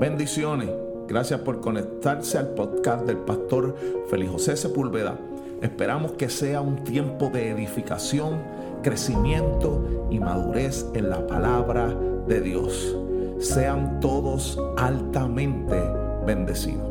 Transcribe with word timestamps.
Bendiciones. 0.00 0.70
Gracias 1.08 1.40
por 1.40 1.60
conectarse 1.60 2.38
al 2.38 2.54
podcast 2.54 3.04
del 3.04 3.18
pastor 3.18 3.76
Félix 4.08 4.30
José 4.30 4.56
Sepúlveda. 4.56 5.18
Esperamos 5.60 6.12
que 6.12 6.30
sea 6.30 6.62
un 6.62 6.84
tiempo 6.84 7.28
de 7.28 7.50
edificación, 7.50 8.40
crecimiento 8.82 10.08
y 10.10 10.18
madurez 10.18 10.86
en 10.94 11.10
la 11.10 11.26
palabra 11.26 11.94
de 12.26 12.40
Dios. 12.40 12.96
Sean 13.40 14.00
todos 14.00 14.58
altamente 14.78 15.78
bendecidos. 16.24 16.89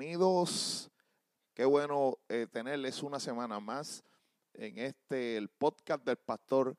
Bienvenidos. 0.00 0.90
Qué 1.52 1.66
bueno 1.66 2.16
eh, 2.26 2.46
tenerles 2.50 3.02
una 3.02 3.20
semana 3.20 3.60
más 3.60 4.02
en 4.54 4.78
este 4.78 5.36
el 5.36 5.50
podcast 5.50 6.02
del 6.06 6.16
pastor 6.16 6.74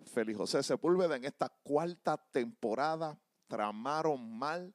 Félix 0.00 0.36
José 0.36 0.64
Sepúlveda 0.64 1.14
en 1.14 1.24
esta 1.24 1.48
cuarta 1.62 2.16
temporada. 2.16 3.16
Tramaron 3.46 4.36
mal, 4.36 4.74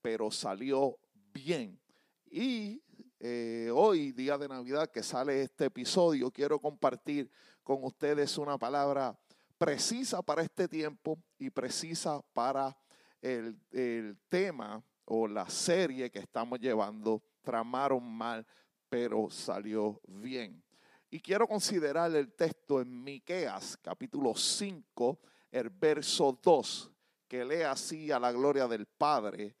pero 0.00 0.30
salió 0.30 0.98
bien. 1.34 1.78
Y 2.24 2.82
eh, 3.20 3.70
hoy, 3.70 4.12
día 4.12 4.38
de 4.38 4.48
Navidad, 4.48 4.90
que 4.90 5.02
sale 5.02 5.42
este 5.42 5.66
episodio, 5.66 6.30
quiero 6.30 6.58
compartir 6.58 7.30
con 7.62 7.84
ustedes 7.84 8.38
una 8.38 8.56
palabra 8.56 9.14
precisa 9.58 10.22
para 10.22 10.40
este 10.40 10.68
tiempo 10.68 11.22
y 11.38 11.50
precisa 11.50 12.22
para 12.32 12.74
el, 13.20 13.60
el 13.72 14.16
tema 14.30 14.82
o 15.06 15.28
la 15.28 15.48
serie 15.48 16.10
que 16.10 16.18
estamos 16.18 16.58
llevando 16.60 17.22
tramaron 17.46 18.02
mal, 18.04 18.44
pero 18.88 19.30
salió 19.30 20.00
bien. 20.08 20.60
Y 21.08 21.20
quiero 21.20 21.46
considerar 21.46 22.12
el 22.16 22.32
texto 22.32 22.80
en 22.80 23.04
Miqueas, 23.04 23.78
capítulo 23.80 24.34
5, 24.34 25.20
el 25.52 25.70
verso 25.70 26.36
2, 26.42 26.90
que 27.28 27.44
lee 27.44 27.62
así 27.62 28.10
a 28.10 28.18
la 28.18 28.32
gloria 28.32 28.66
del 28.66 28.86
Padre, 28.86 29.54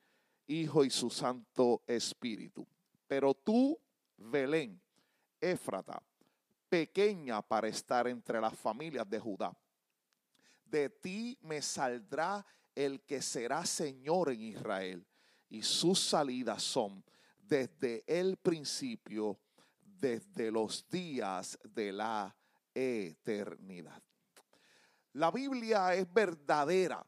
Hijo 0.48 0.84
y 0.84 0.90
su 0.90 1.08
Santo 1.10 1.84
Espíritu. 1.86 2.66
Pero 3.06 3.34
tú, 3.34 3.78
Belén, 4.16 4.80
Éfrata, 5.40 6.02
pequeña 6.68 7.40
para 7.40 7.68
estar 7.68 8.08
entre 8.08 8.40
las 8.40 8.58
familias 8.58 9.08
de 9.08 9.20
Judá, 9.20 9.56
de 10.64 10.90
ti 10.90 11.38
me 11.42 11.62
saldrá 11.62 12.44
el 12.74 13.00
que 13.02 13.22
será 13.22 13.64
Señor 13.64 14.32
en 14.32 14.42
Israel 14.42 15.06
y 15.48 15.62
sus 15.62 16.00
salidas 16.00 16.64
son 16.64 17.04
desde 17.48 18.04
el 18.06 18.36
principio, 18.36 19.38
desde 19.80 20.50
los 20.50 20.88
días 20.88 21.58
de 21.64 21.92
la 21.92 22.34
eternidad. 22.74 24.02
La 25.12 25.30
Biblia 25.30 25.94
es 25.94 26.12
verdadera. 26.12 27.04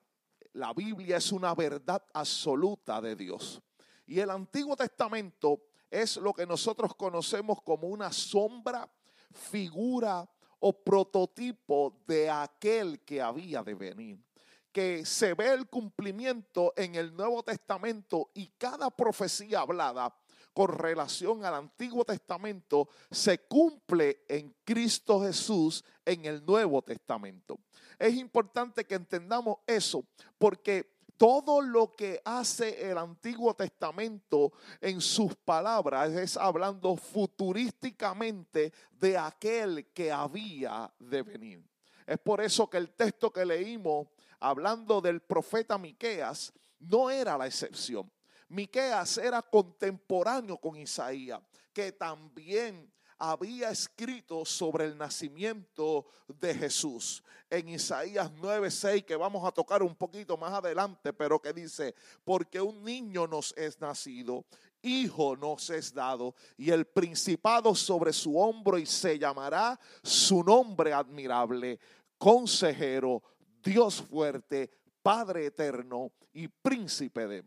La 0.54 0.72
Biblia 0.72 1.18
es 1.18 1.30
una 1.30 1.54
verdad 1.54 2.02
absoluta 2.14 3.00
de 3.00 3.14
Dios. 3.14 3.60
Y 4.06 4.18
el 4.20 4.30
Antiguo 4.30 4.74
Testamento 4.74 5.62
es 5.90 6.16
lo 6.16 6.32
que 6.32 6.46
nosotros 6.46 6.94
conocemos 6.94 7.60
como 7.62 7.88
una 7.88 8.10
sombra, 8.12 8.90
figura 9.30 10.28
o 10.60 10.72
prototipo 10.72 12.02
de 12.06 12.30
aquel 12.30 13.00
que 13.00 13.20
había 13.20 13.62
de 13.62 13.74
venir 13.74 14.28
que 14.72 15.04
se 15.04 15.34
ve 15.34 15.52
el 15.52 15.68
cumplimiento 15.68 16.72
en 16.76 16.94
el 16.94 17.12
Nuevo 17.16 17.42
Testamento 17.42 18.30
y 18.34 18.46
cada 18.58 18.90
profecía 18.90 19.60
hablada 19.60 20.14
con 20.58 20.76
relación 20.76 21.44
al 21.44 21.54
Antiguo 21.54 22.04
Testamento 22.04 22.88
se 23.12 23.46
cumple 23.46 24.24
en 24.26 24.56
Cristo 24.64 25.20
Jesús 25.20 25.84
en 26.04 26.24
el 26.24 26.44
Nuevo 26.44 26.82
Testamento. 26.82 27.60
Es 27.96 28.16
importante 28.16 28.84
que 28.84 28.96
entendamos 28.96 29.58
eso 29.68 30.04
porque 30.36 30.96
todo 31.16 31.60
lo 31.60 31.94
que 31.94 32.20
hace 32.24 32.90
el 32.90 32.98
Antiguo 32.98 33.54
Testamento 33.54 34.50
en 34.80 35.00
sus 35.00 35.36
palabras 35.36 36.10
es 36.10 36.36
hablando 36.36 36.96
futurísticamente 36.96 38.72
de 38.90 39.16
aquel 39.16 39.92
que 39.92 40.10
había 40.10 40.92
de 40.98 41.22
venir. 41.22 41.64
Es 42.04 42.18
por 42.18 42.40
eso 42.40 42.68
que 42.68 42.78
el 42.78 42.90
texto 42.96 43.32
que 43.32 43.44
leímos 43.44 44.08
hablando 44.40 45.00
del 45.00 45.20
profeta 45.20 45.78
Miqueas, 45.78 46.52
no 46.80 47.10
era 47.10 47.38
la 47.38 47.46
excepción. 47.46 48.10
Miqueas 48.48 49.18
era 49.18 49.42
contemporáneo 49.42 50.58
con 50.58 50.76
Isaías, 50.76 51.40
que 51.72 51.92
también 51.92 52.90
había 53.18 53.70
escrito 53.70 54.44
sobre 54.44 54.84
el 54.84 54.96
nacimiento 54.96 56.06
de 56.28 56.54
Jesús. 56.54 57.22
En 57.50 57.68
Isaías 57.68 58.30
9:6 58.32 59.04
que 59.04 59.16
vamos 59.16 59.46
a 59.46 59.50
tocar 59.50 59.82
un 59.82 59.94
poquito 59.94 60.36
más 60.36 60.52
adelante, 60.52 61.12
pero 61.12 61.40
que 61.40 61.52
dice, 61.52 61.94
porque 62.24 62.60
un 62.60 62.84
niño 62.84 63.26
nos 63.26 63.52
es 63.56 63.80
nacido, 63.80 64.44
hijo 64.82 65.36
nos 65.36 65.68
es 65.70 65.92
dado, 65.92 66.34
y 66.56 66.70
el 66.70 66.86
principado 66.86 67.74
sobre 67.74 68.12
su 68.12 68.38
hombro 68.38 68.78
y 68.78 68.86
se 68.86 69.18
llamará 69.18 69.78
su 70.02 70.44
nombre 70.44 70.92
admirable, 70.92 71.80
consejero, 72.16 73.22
Dios 73.62 74.00
fuerte, 74.02 74.70
Padre 75.02 75.46
eterno 75.46 76.12
y 76.32 76.48
príncipe 76.48 77.26
de. 77.26 77.42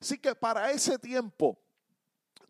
Así 0.00 0.18
que 0.18 0.34
para 0.34 0.70
ese 0.70 0.98
tiempo 0.98 1.58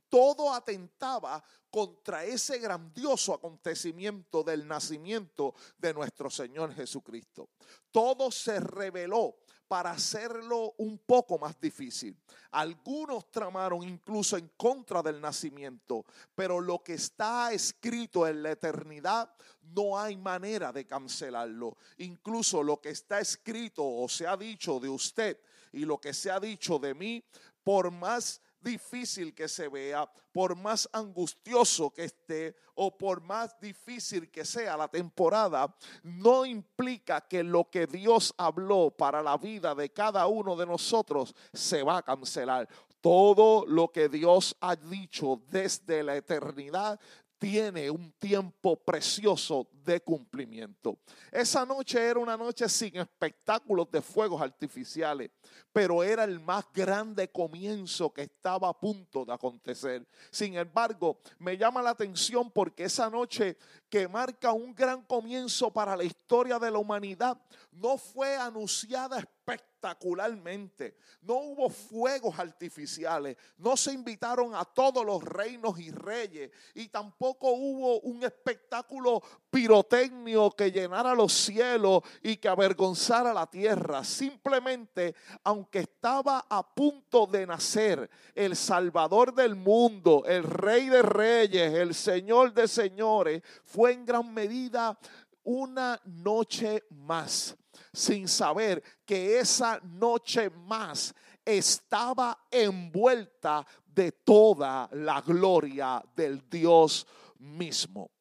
todo 0.09 0.53
atentaba 0.53 1.43
contra 1.71 2.25
ese 2.25 2.59
grandioso 2.59 3.35
acontecimiento 3.35 4.43
del 4.43 4.67
nacimiento 4.67 5.55
de 5.77 5.93
nuestro 5.93 6.31
Señor 6.31 6.75
Jesucristo. 6.75 7.51
Todo 7.91 8.31
se 8.31 8.59
reveló 8.59 9.37
para 9.69 9.91
hacerlo 9.91 10.75
un 10.79 10.99
poco 10.99 11.39
más 11.39 11.61
difícil. 11.61 12.17
Algunos 12.53 13.31
tramaron 13.31 13.83
incluso 13.83 14.39
en 14.39 14.49
contra 14.57 15.03
del 15.03 15.21
nacimiento, 15.21 16.07
pero 16.35 16.59
lo 16.59 16.83
que 16.83 16.95
está 16.95 17.53
escrito 17.53 18.27
en 18.27 18.43
la 18.43 18.53
eternidad 18.53 19.31
no 19.75 19.99
hay 19.99 20.17
manera 20.17 20.73
de 20.73 20.87
cancelarlo. 20.87 21.77
Incluso 21.99 22.63
lo 22.63 22.81
que 22.81 22.89
está 22.89 23.21
escrito 23.21 23.87
o 23.87 24.09
se 24.09 24.27
ha 24.27 24.39
dicho 24.39 24.81
de 24.81 24.89
usted 24.89 25.39
y 25.73 25.85
lo 25.85 25.99
que 25.99 26.13
se 26.13 26.31
ha 26.31 26.41
dicho 26.41 26.79
de 26.79 26.95
mí, 26.95 27.25
por 27.63 27.91
más 27.91 28.41
difícil 28.61 29.35
que 29.35 29.49
se 29.49 29.69
vea, 29.69 30.11
por 30.33 30.57
más 30.57 30.89
angustioso 30.93 31.91
que 31.91 32.05
esté 32.05 32.57
o 32.75 32.97
por 32.97 33.21
más 33.21 33.59
difícil 33.61 34.31
que 34.31 34.45
sea 34.45 34.77
la 34.77 34.89
temporada, 34.89 35.75
no 36.03 36.45
implica 36.45 37.21
que 37.21 37.43
lo 37.43 37.69
que 37.71 37.87
Dios 37.87 38.35
habló 38.37 38.91
para 38.91 39.23
la 39.23 39.37
vida 39.37 39.75
de 39.75 39.91
cada 39.93 40.27
uno 40.27 40.57
de 40.57 40.67
nosotros 40.67 41.35
se 41.53 41.83
va 41.83 41.99
a 41.99 42.03
cancelar. 42.03 42.69
Todo 43.01 43.65
lo 43.67 43.89
que 43.93 44.09
Dios 44.09 44.57
ha 44.61 44.75
dicho 44.75 45.41
desde 45.49 46.03
la 46.03 46.17
eternidad 46.17 46.99
tiene 47.39 47.89
un 47.91 48.13
tiempo 48.19 48.77
precioso 48.77 49.69
de 49.85 50.01
cumplimiento. 50.01 50.99
Esa 51.31 51.65
noche 51.65 52.01
era 52.01 52.19
una 52.19 52.37
noche 52.37 52.69
sin 52.69 52.97
espectáculos 52.97 53.91
de 53.91 54.03
fuegos 54.03 54.43
artificiales, 54.43 55.31
pero 55.73 56.03
era 56.03 56.25
el 56.25 56.41
más 56.41 56.65
grande 56.75 57.31
comienzo 57.31 58.13
que 58.13 58.23
estaba 58.23 58.69
a 58.69 58.79
punto 58.79 59.25
de 59.25 59.33
acontecer. 59.33 60.07
Sin 60.31 60.57
embargo, 60.57 61.21
me 61.39 61.57
llama 61.57 61.81
la 61.81 61.91
atención 61.91 62.51
porque 62.51 62.85
esa 62.85 63.09
noche 63.09 63.57
que 63.89 64.09
marca 64.09 64.53
un 64.53 64.75
gran 64.75 65.03
comienzo 65.03 65.73
para 65.73 65.97
la 65.97 66.05
historia 66.05 66.59
de 66.59 66.71
la 66.71 66.79
humanidad 66.79 67.41
no 67.71 67.97
fue 67.97 68.37
anunciada 68.37 69.19
espectacularmente. 69.49 70.97
No 71.23 71.35
hubo 71.37 71.71
fuegos 71.71 72.39
artificiales, 72.39 73.37
no 73.57 73.77
se 73.77 73.93
invitaron 73.93 74.55
a 74.55 74.65
todos 74.65 75.05
los 75.05 75.23
reinos 75.23 75.79
y 75.79 75.91
reyes 75.91 76.51
y 76.75 76.89
tampoco 76.89 77.53
hubo 77.53 78.01
un 78.01 78.23
espectáculo 78.25 79.23
pirotecnio 79.51 80.51
que 80.51 80.71
llenara 80.71 81.15
los 81.15 81.33
cielos 81.33 82.03
y 82.23 82.37
que 82.37 82.49
avergonzara 82.49 83.33
la 83.33 83.47
tierra. 83.47 84.05
Simplemente, 84.05 85.15
aunque 85.45 85.81
estaba 85.81 86.47
a 86.49 86.67
punto 86.67 87.27
de 87.27 87.47
nacer 87.47 88.11
el 88.35 88.57
Salvador 88.57 89.35
del 89.35 89.55
mundo, 89.55 90.25
el 90.27 90.43
Rey 90.43 90.89
de 90.89 91.03
Reyes, 91.03 91.73
el 91.75 91.95
Señor 91.95 92.53
de 92.53 92.69
Señores, 92.69 93.43
fue 93.65 93.93
en 93.93 94.05
gran 94.05 94.33
medida 94.33 94.99
una 95.45 96.01
noche 96.05 96.85
más 96.91 97.57
sin 97.99 98.29
saber 98.29 98.83
que 99.05 99.41
esa 99.41 99.81
noche 99.83 100.51
más 100.51 101.13
estaba 101.45 102.47
envuelta 102.49 103.67
de 103.85 104.13
toda 104.13 104.89
la 104.93 105.21
gloria 105.21 106.01
del 106.15 106.49
Dios 106.49 107.05
mismo. 107.39 108.13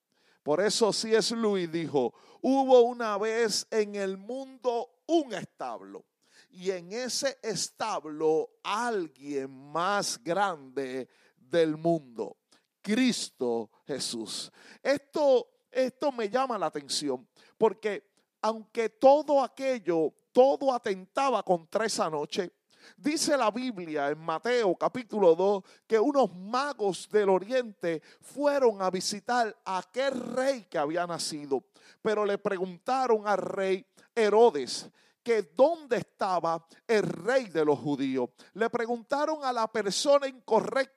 Por 0.42 0.62
eso 0.62 0.92
C.S. 0.92 1.36
Luis 1.36 1.72
dijo, 1.72 2.14
hubo 2.42 2.82
una 2.82 3.20
vez 3.20 3.68
en 3.70 3.94
el 3.96 4.18
mundo 4.18 4.90
un 5.06 5.34
establo 5.34 6.06
y 6.50 6.72
en 6.72 6.92
ese 6.92 7.38
establo 7.44 8.50
alguien 8.64 9.52
más 9.72 10.24
grande 10.24 11.08
del 11.38 11.78
mundo, 11.78 12.38
Cristo 12.82 13.70
Jesús. 13.86 14.52
Esto, 14.82 15.50
esto 15.70 16.12
me 16.12 16.30
llama 16.30 16.58
la 16.58 16.66
atención 16.66 17.28
porque 17.58 18.07
aunque 18.42 18.90
todo 18.90 19.44
aquello, 19.44 20.14
todo 20.32 20.74
atentaba 20.74 21.44
contra 21.44 21.86
esa 21.86 22.10
noche, 22.10 22.52
Dice 22.96 23.36
la 23.36 23.52
Biblia 23.52 24.10
en 24.10 24.20
Mateo 24.20 24.76
capítulo 24.76 25.36
2 25.36 25.64
que 25.86 26.00
unos 26.00 26.34
magos 26.34 27.10
del 27.10 27.30
oriente 27.30 28.02
fueron 28.22 28.82
a 28.82 28.90
visitar 28.90 29.56
a 29.66 29.80
aquel 29.80 30.20
rey 30.36 30.64
que 30.70 30.78
había 30.78 31.06
nacido, 31.06 31.66
pero 32.02 32.26
le 32.26 32.38
preguntaron 32.38 33.28
al 33.28 33.40
rey 33.40 33.86
Herodes 34.16 34.90
que 35.22 35.42
dónde 35.42 35.98
estaba 35.98 36.66
el 36.88 37.04
rey 37.04 37.48
de 37.48 37.66
los 37.66 37.78
judíos. 37.80 38.30
Le 38.54 38.70
preguntaron 38.70 39.44
a 39.44 39.52
la 39.52 39.68
persona 39.68 40.28
incorrecta 40.28 40.97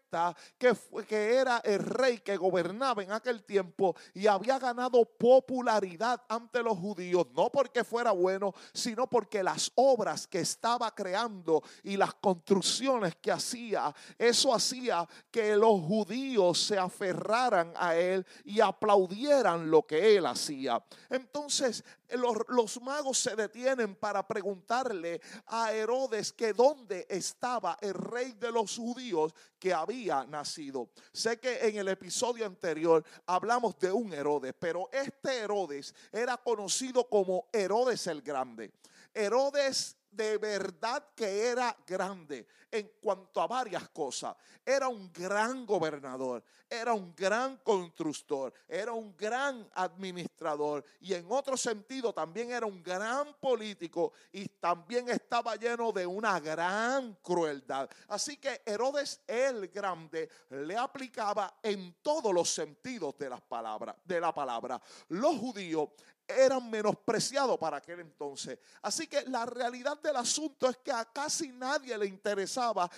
que, 0.58 0.76
que 1.06 1.36
era 1.36 1.58
el 1.58 1.78
rey 1.78 2.18
que 2.18 2.36
gobernaba 2.36 3.02
en 3.02 3.12
aquel 3.12 3.44
tiempo 3.44 3.94
y 4.14 4.26
había 4.26 4.58
ganado 4.58 5.04
popularidad 5.04 6.22
ante 6.28 6.62
los 6.62 6.76
judíos, 6.78 7.26
no 7.32 7.50
porque 7.50 7.84
fuera 7.84 8.10
bueno, 8.10 8.52
sino 8.72 9.08
porque 9.08 9.42
las 9.42 9.70
obras 9.76 10.26
que 10.26 10.40
estaba 10.40 10.92
creando 10.94 11.62
y 11.84 11.96
las 11.96 12.14
construcciones 12.14 13.14
que 13.16 13.30
hacía, 13.30 13.94
eso 14.18 14.54
hacía 14.54 15.08
que 15.30 15.56
los 15.56 15.80
judíos 15.80 16.60
se 16.60 16.78
aferraran 16.78 17.72
a 17.76 17.94
él 17.94 18.26
y 18.44 18.60
aplaudieran 18.60 19.70
lo 19.70 19.86
que 19.86 20.16
él 20.16 20.26
hacía. 20.26 20.82
Entonces 21.08 21.84
los, 22.10 22.36
los 22.48 22.82
magos 22.82 23.18
se 23.18 23.36
detienen 23.36 23.94
para 23.94 24.26
preguntarle 24.26 25.20
a 25.46 25.72
Herodes 25.72 26.32
que 26.32 26.52
dónde 26.52 27.06
estaba 27.08 27.78
el 27.80 27.94
rey 27.94 28.32
de 28.32 28.50
los 28.50 28.76
judíos 28.76 29.32
que 29.58 29.72
había 29.72 30.00
nacido. 30.06 30.91
Sé 31.12 31.38
que 31.38 31.69
en 31.69 31.76
el 31.76 31.88
episodio 31.88 32.47
anterior 32.47 33.05
hablamos 33.26 33.79
de 33.79 33.93
un 33.93 34.12
Herodes, 34.12 34.55
pero 34.58 34.88
este 34.93 35.38
Herodes 35.38 35.94
era 36.12 36.37
conocido 36.37 37.08
como 37.08 37.49
Herodes 37.52 38.06
el 38.06 38.23
Grande. 38.23 38.73
Herodes 39.12 39.97
de 40.10 40.38
verdad 40.38 41.06
que 41.14 41.46
era 41.48 41.76
grande 41.86 42.46
en 42.70 42.90
cuanto 43.00 43.40
a 43.40 43.46
varias 43.46 43.88
cosas. 43.90 44.36
Era 44.64 44.88
un 44.88 45.12
gran 45.12 45.66
gobernador, 45.66 46.42
era 46.68 46.92
un 46.92 47.14
gran 47.16 47.56
constructor, 47.58 48.52
era 48.68 48.92
un 48.92 49.16
gran 49.16 49.68
administrador 49.74 50.84
y 51.00 51.14
en 51.14 51.26
otro 51.30 51.56
sentido 51.56 52.12
también 52.12 52.52
era 52.52 52.66
un 52.66 52.82
gran 52.82 53.34
político 53.40 54.12
y 54.32 54.46
también 54.46 55.08
estaba 55.08 55.56
lleno 55.56 55.90
de 55.92 56.06
una 56.06 56.38
gran 56.38 57.14
crueldad. 57.22 57.88
Así 58.08 58.36
que 58.36 58.62
Herodes 58.64 59.20
el 59.26 59.68
Grande 59.68 60.28
le 60.50 60.76
aplicaba 60.76 61.58
en 61.62 61.96
todos 62.02 62.32
los 62.32 62.48
sentidos 62.48 63.18
de 63.18 63.30
las 63.30 63.40
palabras, 63.40 63.96
de 64.04 64.20
la 64.20 64.32
palabra. 64.32 64.80
Los 65.08 65.36
judíos 65.38 65.88
eran 66.38 66.68
menospreciados 66.70 67.58
para 67.58 67.78
aquel 67.78 68.00
entonces. 68.00 68.58
Así 68.82 69.06
que 69.06 69.22
la 69.22 69.46
realidad 69.46 70.00
del 70.00 70.16
asunto 70.16 70.68
es 70.68 70.76
que 70.78 70.92
a 70.92 71.04
casi 71.04 71.48
nadie 71.48 71.96
le 71.96 72.06
interesaba 72.06 72.90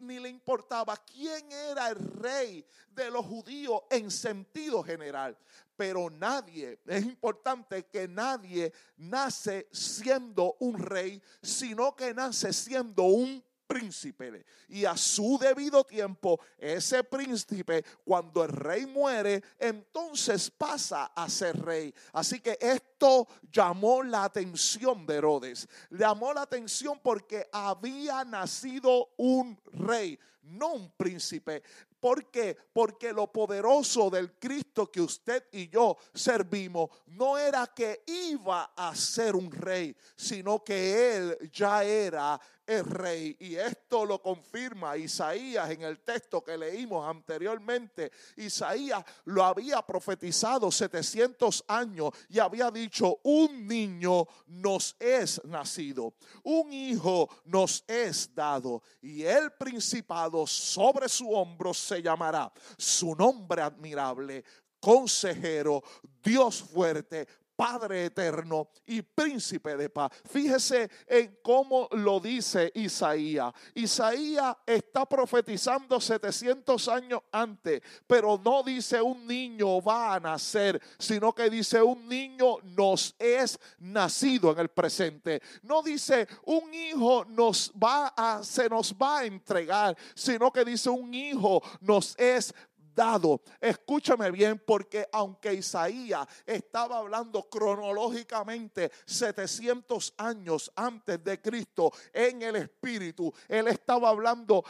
ni 0.00 0.18
le 0.18 0.28
importaba 0.28 0.96
quién 0.96 1.50
era 1.52 1.88
el 1.88 1.96
rey 1.96 2.64
de 2.90 3.10
los 3.10 3.24
judíos 3.24 3.82
en 3.90 4.10
sentido 4.10 4.82
general. 4.82 5.36
Pero 5.76 6.08
nadie, 6.08 6.78
es 6.86 7.04
importante 7.04 7.84
que 7.86 8.08
nadie 8.08 8.72
nace 8.96 9.68
siendo 9.70 10.56
un 10.60 10.78
rey, 10.78 11.22
sino 11.42 11.94
que 11.94 12.14
nace 12.14 12.52
siendo 12.52 13.02
un 13.02 13.44
príncipe. 13.66 14.44
Y 14.68 14.84
a 14.84 14.96
su 14.96 15.38
debido 15.38 15.84
tiempo, 15.84 16.40
ese 16.58 17.04
príncipe, 17.04 17.84
cuando 18.04 18.44
el 18.44 18.50
rey 18.50 18.86
muere, 18.86 19.42
entonces 19.58 20.50
pasa 20.50 21.06
a 21.06 21.28
ser 21.28 21.60
rey. 21.64 21.94
Así 22.12 22.40
que 22.40 22.58
esto 22.60 23.26
llamó 23.50 24.02
la 24.02 24.24
atención 24.24 25.06
de 25.06 25.16
Herodes. 25.16 25.68
Llamó 25.90 26.32
la 26.32 26.42
atención 26.42 27.00
porque 27.02 27.48
había 27.52 28.24
nacido 28.24 29.10
un 29.16 29.58
rey, 29.72 30.18
no 30.42 30.74
un 30.74 30.90
príncipe. 30.92 31.62
¿Por 32.06 32.30
qué? 32.30 32.56
Porque 32.72 33.12
lo 33.12 33.32
poderoso 33.32 34.08
del 34.10 34.34
Cristo 34.34 34.92
que 34.92 35.00
usted 35.00 35.48
y 35.50 35.68
yo 35.68 35.96
servimos 36.14 36.88
no 37.06 37.36
era 37.36 37.66
que 37.66 38.04
iba 38.06 38.70
a 38.76 38.94
ser 38.94 39.34
un 39.34 39.50
rey, 39.50 39.92
sino 40.14 40.62
que 40.62 41.16
él 41.16 41.50
ya 41.50 41.82
era 41.82 42.40
el 42.66 42.84
rey. 42.84 43.36
Y 43.40 43.54
esto 43.56 44.04
lo 44.04 44.20
confirma 44.20 44.96
Isaías 44.96 45.70
en 45.70 45.82
el 45.82 46.00
texto 46.00 46.42
que 46.42 46.58
leímos 46.58 47.08
anteriormente. 47.08 48.10
Isaías 48.36 49.04
lo 49.24 49.44
había 49.44 49.82
profetizado 49.82 50.70
700 50.70 51.64
años 51.68 52.10
y 52.28 52.38
había 52.38 52.70
dicho, 52.70 53.20
un 53.22 53.66
niño 53.66 54.26
nos 54.46 54.96
es 54.98 55.42
nacido, 55.44 56.14
un 56.42 56.72
hijo 56.72 57.28
nos 57.44 57.84
es 57.86 58.34
dado 58.34 58.82
y 59.00 59.22
el 59.22 59.52
principado 59.52 60.46
sobre 60.46 61.08
su 61.08 61.30
hombro 61.32 61.72
se 61.72 61.95
llamará. 62.02 62.52
Su 62.76 63.14
nombre 63.14 63.62
admirable, 63.62 64.44
consejero, 64.80 65.82
Dios 66.22 66.62
fuerte, 66.62 67.26
Padre 67.56 68.04
eterno 68.06 68.68
y 68.86 69.02
príncipe 69.02 69.76
de 69.76 69.88
paz. 69.88 70.12
Fíjese 70.30 70.90
en 71.06 71.38
cómo 71.42 71.88
lo 71.92 72.20
dice 72.20 72.70
Isaías. 72.74 73.52
Isaías 73.74 74.56
está 74.66 75.06
profetizando 75.06 76.00
700 76.00 76.88
años 76.88 77.20
antes, 77.32 77.80
pero 78.06 78.38
no 78.44 78.62
dice 78.62 79.00
un 79.00 79.26
niño 79.26 79.80
va 79.80 80.14
a 80.14 80.20
nacer, 80.20 80.80
sino 80.98 81.34
que 81.34 81.48
dice 81.48 81.82
un 81.82 82.06
niño 82.06 82.58
nos 82.62 83.14
es 83.18 83.58
nacido 83.78 84.52
en 84.52 84.58
el 84.58 84.68
presente. 84.68 85.40
No 85.62 85.82
dice 85.82 86.28
un 86.44 86.72
hijo 86.74 87.24
nos 87.24 87.72
va 87.72 88.08
a 88.16 88.44
se 88.44 88.68
nos 88.68 88.94
va 88.94 89.20
a 89.20 89.24
entregar, 89.24 89.96
sino 90.14 90.52
que 90.52 90.64
dice 90.64 90.90
un 90.90 91.12
hijo 91.14 91.62
nos 91.80 92.14
es 92.18 92.54
dado. 92.96 93.42
Escúchame 93.60 94.30
bien, 94.32 94.60
porque 94.66 95.06
aunque 95.12 95.54
Isaías 95.54 96.26
estaba 96.44 96.98
hablando 96.98 97.48
cronológicamente 97.48 98.90
700 99.04 100.14
años 100.16 100.72
antes 100.74 101.22
de 101.22 101.40
Cristo 101.40 101.92
en 102.12 102.42
el 102.42 102.56
Espíritu, 102.56 103.32
él 103.46 103.68
estaba 103.68 104.08
hablando 104.08 104.64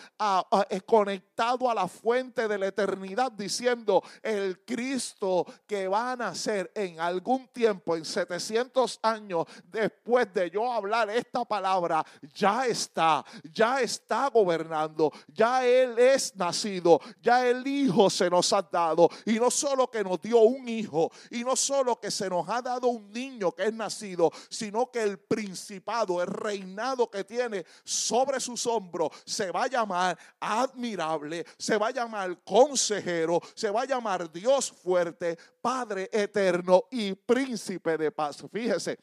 eh, 0.68 0.80
conectado 0.83 1.71
a 1.71 1.75
la 1.75 1.88
fuente 1.88 2.49
de 2.49 2.59
la 2.59 2.66
eternidad, 2.66 3.33
diciendo 3.33 4.02
el 4.23 4.64
Cristo 4.64 5.47
que 5.66 5.87
va 5.87 6.12
a 6.12 6.16
nacer 6.16 6.71
en 6.75 6.99
algún 7.00 7.47
tiempo, 7.49 7.97
en 7.97 8.04
700 8.04 8.99
años 9.02 9.47
después 9.64 10.33
de 10.35 10.50
yo 10.50 10.71
hablar 10.73 11.09
esta 11.11 11.45
palabra, 11.45 12.04
ya 12.35 12.66
está, 12.66 13.25
ya 13.52 13.80
está 13.80 14.28
gobernando, 14.28 15.12
ya 15.28 15.64
Él 15.64 15.97
es 15.99 16.35
nacido, 16.35 17.00
ya 17.23 17.47
el 17.47 17.64
Hijo 17.66 18.11
se 18.16 18.30
nos 18.30 18.52
ha 18.52 18.62
dado. 18.62 19.08
Y 19.25 19.35
no 19.35 19.50
solo 19.50 19.90
que 19.90 20.02
nos 20.02 20.20
dio 20.20 20.40
un 20.40 20.68
hijo, 20.68 21.11
y 21.30 21.44
no 21.44 21.54
solo 21.54 22.00
que 22.00 22.11
se 22.11 22.28
nos 22.28 22.49
ha 22.49 22.62
dado 22.62 22.88
un 22.88 23.12
niño 23.12 23.52
que 23.52 23.64
es 23.64 23.73
nacido, 23.73 24.32
sino 24.49 24.90
que 24.90 25.02
el 25.02 25.18
principado, 25.18 26.23
el 26.23 26.28
reinado 26.28 27.11
que 27.11 27.25
tiene 27.25 27.64
sobre 27.85 28.40
sus 28.40 28.66
hombros, 28.66 29.11
se 29.25 29.50
va 29.50 29.64
a 29.64 29.68
llamar 29.68 30.18
admirable, 30.40 31.44
se 31.58 31.76
va 31.76 31.88
a 31.88 31.92
llamar 31.92 32.42
consejero, 32.42 33.40
se 33.54 33.70
va 33.70 33.82
a 33.82 33.87
llamar 33.87 34.32
Dios 34.32 34.73
fuerte, 34.73 35.37
Padre 35.61 36.08
eterno 36.12 36.85
y 36.90 37.12
príncipe 37.12 37.99
de 37.99 38.11
paz. 38.11 38.44
Fíjese 38.52 38.99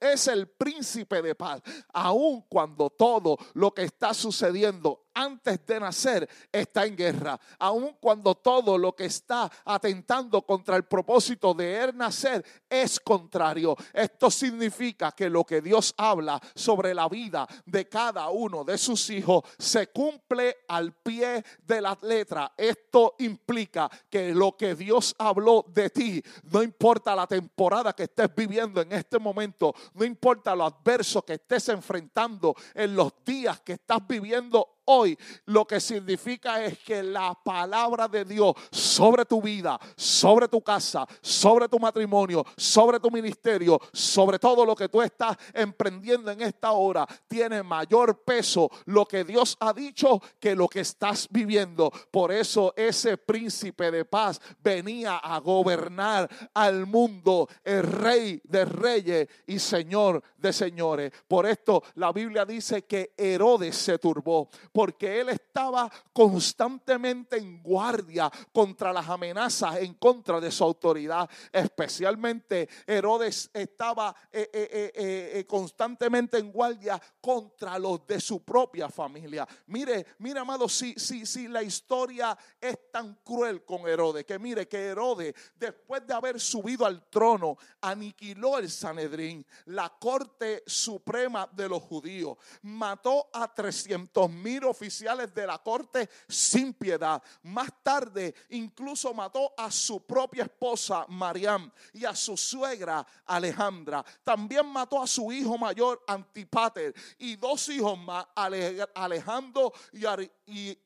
es 0.00 0.26
el 0.28 0.48
príncipe 0.48 1.22
de 1.22 1.34
paz, 1.34 1.62
aun 1.92 2.42
cuando 2.48 2.90
todo 2.90 3.38
lo 3.54 3.72
que 3.72 3.84
está 3.84 4.14
sucediendo 4.14 5.03
antes 5.14 5.64
de 5.64 5.80
nacer 5.80 6.28
está 6.52 6.84
en 6.84 6.96
guerra. 6.96 7.38
Aun 7.58 7.96
cuando 8.00 8.34
todo 8.34 8.76
lo 8.76 8.94
que 8.94 9.06
está 9.06 9.50
atentando 9.64 10.42
contra 10.42 10.76
el 10.76 10.84
propósito 10.84 11.54
de 11.54 11.84
él 11.84 11.96
nacer 11.96 12.44
es 12.68 13.00
contrario. 13.00 13.76
Esto 13.92 14.30
significa 14.30 15.12
que 15.12 15.30
lo 15.30 15.44
que 15.44 15.60
Dios 15.60 15.94
habla 15.96 16.40
sobre 16.54 16.94
la 16.94 17.08
vida 17.08 17.46
de 17.64 17.88
cada 17.88 18.28
uno 18.28 18.64
de 18.64 18.76
sus 18.76 19.08
hijos 19.10 19.44
se 19.58 19.88
cumple 19.88 20.58
al 20.68 20.92
pie 20.92 21.44
de 21.64 21.80
la 21.80 21.96
letra. 22.02 22.52
Esto 22.56 23.14
implica 23.18 23.90
que 24.10 24.34
lo 24.34 24.56
que 24.56 24.74
Dios 24.74 25.14
habló 25.18 25.64
de 25.68 25.90
ti, 25.90 26.22
no 26.50 26.62
importa 26.62 27.14
la 27.14 27.26
temporada 27.26 27.92
que 27.92 28.04
estés 28.04 28.34
viviendo 28.34 28.80
en 28.80 28.92
este 28.92 29.18
momento, 29.18 29.74
no 29.94 30.04
importa 30.04 30.54
lo 30.54 30.64
adverso 30.64 31.22
que 31.22 31.34
estés 31.34 31.68
enfrentando 31.68 32.54
en 32.74 32.94
los 32.94 33.12
días 33.24 33.60
que 33.60 33.74
estás 33.74 34.06
viviendo 34.06 34.74
hoy, 34.86 35.18
lo 35.46 35.66
que 35.66 35.80
significa 35.80 36.64
es 36.64 36.78
que 36.78 37.02
la 37.02 37.34
palabra 37.34 38.08
de 38.08 38.24
Dios 38.24 38.54
sobre 38.70 39.24
tu 39.24 39.40
vida, 39.40 39.78
sobre 39.96 40.48
tu 40.48 40.60
casa, 40.60 41.06
sobre 41.20 41.68
tu 41.68 41.78
matrimonio, 41.78 42.44
sobre 42.56 43.00
tu 43.00 43.10
ministerio, 43.10 43.80
sobre 43.92 44.38
todo 44.38 44.64
lo 44.64 44.74
que 44.74 44.88
tú 44.88 45.02
estás 45.02 45.36
emprendiendo 45.52 46.30
en 46.30 46.42
esta 46.42 46.72
hora, 46.72 47.06
tiene 47.28 47.62
mayor 47.62 48.22
peso 48.24 48.70
lo 48.86 49.06
que 49.06 49.24
Dios 49.24 49.56
ha 49.60 49.72
dicho 49.72 50.20
que 50.40 50.54
lo 50.54 50.68
que 50.68 50.80
estás 50.80 51.28
viviendo. 51.30 51.90
Por 52.10 52.32
eso 52.32 52.72
ese 52.76 53.16
príncipe 53.16 53.90
de 53.90 54.04
paz 54.04 54.40
venía 54.62 55.18
a 55.18 55.38
gobernar 55.40 56.28
al 56.54 56.86
mundo, 56.86 57.48
el 57.62 57.82
rey 57.82 58.40
de 58.44 58.64
reyes 58.64 59.28
y 59.46 59.58
señor 59.58 60.22
de 60.38 60.52
señores. 60.52 61.12
Por 61.26 61.46
esto 61.46 61.82
la 61.94 62.12
Biblia 62.12 62.44
dice 62.44 62.84
que 62.84 63.12
Herodes 63.16 63.76
se 63.76 63.98
turbó, 63.98 64.48
porque 64.74 65.20
él 65.20 65.28
estaba 65.28 65.88
constantemente 66.12 67.36
en 67.36 67.62
guardia 67.62 68.28
contra 68.52 68.92
las 68.92 69.08
amenazas, 69.08 69.76
en 69.76 69.94
contra 69.94 70.40
de 70.40 70.50
su 70.50 70.64
autoridad. 70.64 71.30
Especialmente 71.52 72.68
Herodes 72.84 73.48
estaba 73.54 74.12
eh, 74.32 74.50
eh, 74.52 74.92
eh, 74.96 75.46
constantemente 75.46 76.38
en 76.38 76.50
guardia 76.50 77.00
contra 77.20 77.78
los 77.78 78.04
de 78.04 78.20
su 78.20 78.42
propia 78.42 78.88
familia. 78.88 79.46
Mire, 79.66 80.06
mire, 80.18 80.40
amado, 80.40 80.68
si, 80.68 80.94
si, 80.94 81.24
si 81.24 81.46
la 81.46 81.62
historia 81.62 82.36
es 82.60 82.90
tan 82.90 83.20
cruel 83.22 83.64
con 83.64 83.86
Herodes, 83.86 84.24
que 84.24 84.40
mire 84.40 84.66
que 84.66 84.86
Herodes, 84.86 85.34
después 85.54 86.04
de 86.04 86.14
haber 86.14 86.40
subido 86.40 86.84
al 86.84 87.08
trono, 87.08 87.56
aniquiló 87.80 88.58
el 88.58 88.68
Sanedrín, 88.68 89.46
la 89.66 89.88
corte 90.00 90.64
suprema 90.66 91.48
de 91.52 91.68
los 91.68 91.80
judíos, 91.80 92.36
mató 92.62 93.28
a 93.32 93.54
300 93.54 94.28
mil 94.30 94.63
oficiales 94.64 95.34
de 95.34 95.46
la 95.46 95.58
corte 95.58 96.08
sin 96.28 96.74
piedad. 96.74 97.22
Más 97.42 97.70
tarde, 97.82 98.34
incluso 98.50 99.12
mató 99.14 99.52
a 99.56 99.70
su 99.70 100.04
propia 100.04 100.44
esposa, 100.44 101.06
Mariam, 101.08 101.70
y 101.92 102.04
a 102.04 102.14
su 102.14 102.36
suegra, 102.36 103.06
Alejandra. 103.26 104.04
También 104.22 104.66
mató 104.66 105.02
a 105.02 105.06
su 105.06 105.30
hijo 105.32 105.58
mayor, 105.58 106.02
Antipater, 106.06 106.94
y 107.18 107.36
dos 107.36 107.68
hijos 107.68 107.98
más, 107.98 108.26
Alejandro 108.34 109.72
y, 109.92 110.04
y 110.46 110.78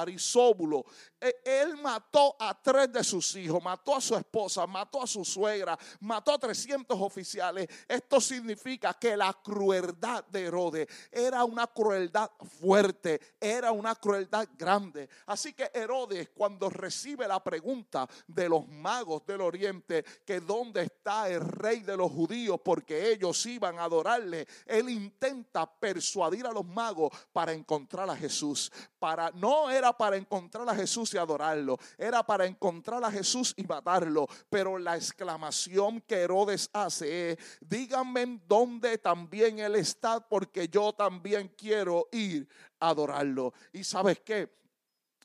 Arisóbulo. 0.00 0.84
E, 1.20 1.34
él 1.44 1.76
mató 1.78 2.36
a 2.38 2.60
tres 2.60 2.92
de 2.92 3.02
sus 3.02 3.34
hijos, 3.36 3.62
mató 3.62 3.94
a 3.96 4.00
su 4.00 4.14
esposa, 4.14 4.66
mató 4.66 5.02
a 5.02 5.06
su 5.06 5.24
suegra, 5.24 5.78
mató 6.00 6.32
a 6.32 6.38
300 6.38 7.00
oficiales. 7.00 7.68
Esto 7.88 8.20
significa 8.20 8.94
que 8.94 9.16
la 9.16 9.32
crueldad 9.32 10.24
de 10.26 10.44
Herodes 10.44 10.88
era 11.10 11.44
una 11.44 11.66
crueldad 11.66 12.30
fuerte, 12.60 13.20
era 13.40 13.72
una 13.72 13.94
crueldad 13.94 14.48
grande. 14.56 15.08
Así 15.26 15.52
que 15.52 15.70
Herodes 15.72 16.30
cuando 16.34 16.68
recibe 16.68 17.26
la 17.26 17.42
pregunta 17.42 18.08
de 18.26 18.48
los 18.48 18.66
magos 18.68 19.24
del 19.26 19.40
oriente, 19.40 20.04
que 20.24 20.40
dónde 20.40 20.82
está 20.82 21.28
el 21.28 21.40
rey 21.40 21.80
de 21.80 21.96
los 21.96 22.10
judíos, 22.10 22.60
porque 22.64 23.12
ellos 23.12 23.44
iban 23.46 23.78
a 23.78 23.84
adorarle, 23.84 24.46
él 24.66 24.88
intenta 24.88 25.66
persuadir 25.66 26.46
a 26.46 26.52
los 26.52 26.64
magos 26.64 27.12
para 27.32 27.52
encontrar 27.52 28.08
a 28.10 28.16
Jesús. 28.16 28.70
Para, 28.98 29.30
no 29.32 29.70
era 29.70 29.85
para 29.92 30.16
encontrar 30.16 30.68
a 30.68 30.74
Jesús 30.74 31.12
y 31.14 31.18
adorarlo, 31.18 31.78
era 31.98 32.22
para 32.24 32.46
encontrar 32.46 33.04
a 33.04 33.10
Jesús 33.10 33.54
y 33.56 33.64
matarlo. 33.64 34.26
Pero 34.48 34.78
la 34.78 34.96
exclamación 34.96 36.00
que 36.00 36.16
Herodes 36.16 36.70
hace 36.72 37.32
es, 37.32 37.38
díganme 37.60 38.40
dónde 38.46 38.98
también 38.98 39.58
Él 39.58 39.76
está, 39.76 40.20
porque 40.20 40.68
yo 40.68 40.92
también 40.92 41.52
quiero 41.56 42.08
ir 42.12 42.48
a 42.80 42.88
adorarlo. 42.88 43.52
Y 43.72 43.84
sabes 43.84 44.20
qué? 44.20 44.56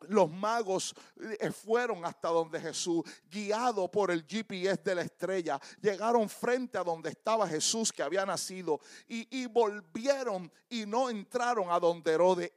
Los 0.07 0.31
magos 0.31 0.95
eh, 1.39 1.51
fueron 1.51 2.03
hasta 2.05 2.29
donde 2.29 2.59
Jesús, 2.59 3.03
guiados 3.29 3.89
por 3.89 4.09
el 4.09 4.25
GPS 4.27 4.81
de 4.83 4.95
la 4.95 5.01
estrella, 5.03 5.59
llegaron 5.79 6.27
frente 6.27 6.77
a 6.77 6.83
donde 6.83 7.09
estaba 7.09 7.47
Jesús 7.47 7.91
que 7.91 8.01
había 8.01 8.25
nacido 8.25 8.79
y, 9.07 9.27
y 9.29 9.45
volvieron 9.45 10.51
y 10.69 10.85
no 10.85 11.09
entraron 11.09 11.69
a 11.69 11.79
donde 11.79 12.13
Herodes. 12.13 12.51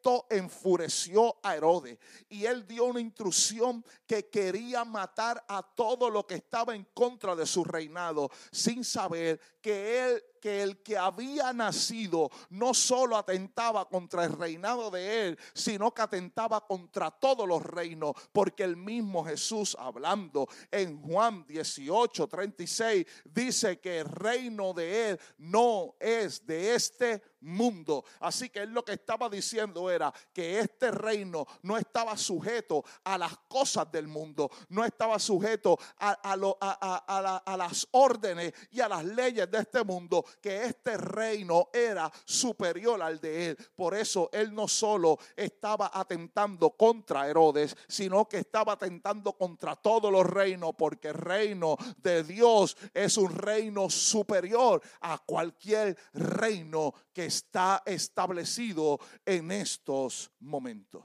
Esto 0.00 0.26
enfureció 0.30 1.36
a 1.42 1.56
Herodes 1.56 1.98
y 2.30 2.46
él 2.46 2.66
dio 2.66 2.86
una 2.86 3.00
instrucción 3.00 3.84
que 4.06 4.30
quería 4.30 4.82
matar 4.82 5.44
a 5.46 5.62
todo 5.62 6.08
lo 6.08 6.26
que 6.26 6.36
estaba 6.36 6.74
en 6.74 6.86
contra 6.94 7.36
de 7.36 7.44
su 7.44 7.64
reinado, 7.64 8.30
sin 8.50 8.82
saber 8.82 9.38
que 9.60 10.24
que 10.40 10.62
el 10.62 10.82
que 10.82 10.96
había 10.96 11.52
nacido 11.52 12.30
no 12.48 12.74
solo 12.74 13.16
atentaba 13.16 13.88
contra 13.88 14.24
el 14.24 14.32
reinado 14.32 14.90
de 14.90 15.28
él, 15.28 15.38
sino 15.52 15.92
que 15.92 16.02
atentaba 16.02 16.66
contra 16.66 17.10
todos 17.10 17.46
los 17.46 17.62
reinos, 17.62 18.14
porque 18.32 18.64
el 18.64 18.76
mismo 18.76 19.24
Jesús 19.24 19.76
hablando 19.78 20.48
en 20.70 21.00
Juan 21.02 21.44
18, 21.46 22.26
36 22.26 23.06
dice 23.24 23.78
que 23.80 24.00
el 24.00 24.06
reino 24.06 24.72
de 24.72 25.10
él 25.10 25.20
no 25.38 25.94
es 26.00 26.44
de 26.46 26.74
este 26.74 27.22
mundo. 27.40 28.04
Así 28.20 28.50
que 28.50 28.60
él 28.60 28.70
lo 28.70 28.84
que 28.84 28.92
estaba 28.92 29.28
diciendo 29.28 29.90
era 29.90 30.12
que 30.32 30.60
este 30.60 30.90
reino 30.90 31.46
no 31.62 31.76
estaba 31.76 32.16
sujeto 32.16 32.84
a 33.04 33.18
las 33.18 33.36
cosas 33.48 33.90
del 33.90 34.08
mundo, 34.08 34.50
no 34.68 34.84
estaba 34.84 35.18
sujeto 35.18 35.78
a, 35.98 36.12
a, 36.22 37.56
las 37.56 37.88
órdenes 37.92 38.52
y 38.70 38.80
a 38.80 38.88
las 38.88 39.04
leyes 39.04 39.50
de 39.50 39.58
este 39.58 39.84
mundo, 39.84 40.24
que 40.40 40.64
este 40.64 40.96
reino 40.96 41.68
era 41.72 42.10
superior 42.24 43.00
al 43.02 43.20
de 43.20 43.50
él. 43.50 43.56
Por 43.74 43.94
eso 43.94 44.28
él 44.32 44.54
no 44.54 44.68
solo 44.68 45.18
estaba 45.36 45.90
atentando 45.92 46.70
contra 46.70 47.28
Herodes, 47.28 47.76
sino 47.88 48.28
que 48.28 48.38
estaba 48.38 48.74
atentando 48.74 49.32
contra 49.32 49.76
todos 49.76 50.12
los 50.12 50.26
reinos, 50.26 50.72
porque 50.76 51.08
el 51.08 51.14
reino 51.14 51.76
de 51.98 52.22
Dios 52.24 52.76
es 52.94 53.16
un 53.16 53.34
reino 53.34 53.90
superior 53.90 54.82
a 55.00 55.18
cualquier 55.18 55.96
reino 56.12 56.94
que 57.12 57.29
está 57.30 57.82
establecido 57.86 58.98
en 59.24 59.52
estos 59.52 60.30
momentos. 60.40 61.04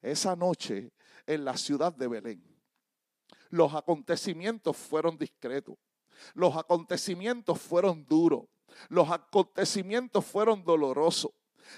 Esa 0.00 0.34
noche 0.34 0.90
en 1.26 1.44
la 1.44 1.56
ciudad 1.56 1.92
de 1.92 2.08
Belén, 2.08 2.42
los 3.50 3.74
acontecimientos 3.74 4.76
fueron 4.76 5.18
discretos, 5.18 5.76
los 6.34 6.56
acontecimientos 6.56 7.60
fueron 7.60 8.06
duros, 8.06 8.46
los 8.88 9.10
acontecimientos 9.10 10.24
fueron 10.24 10.64
dolorosos. 10.64 11.32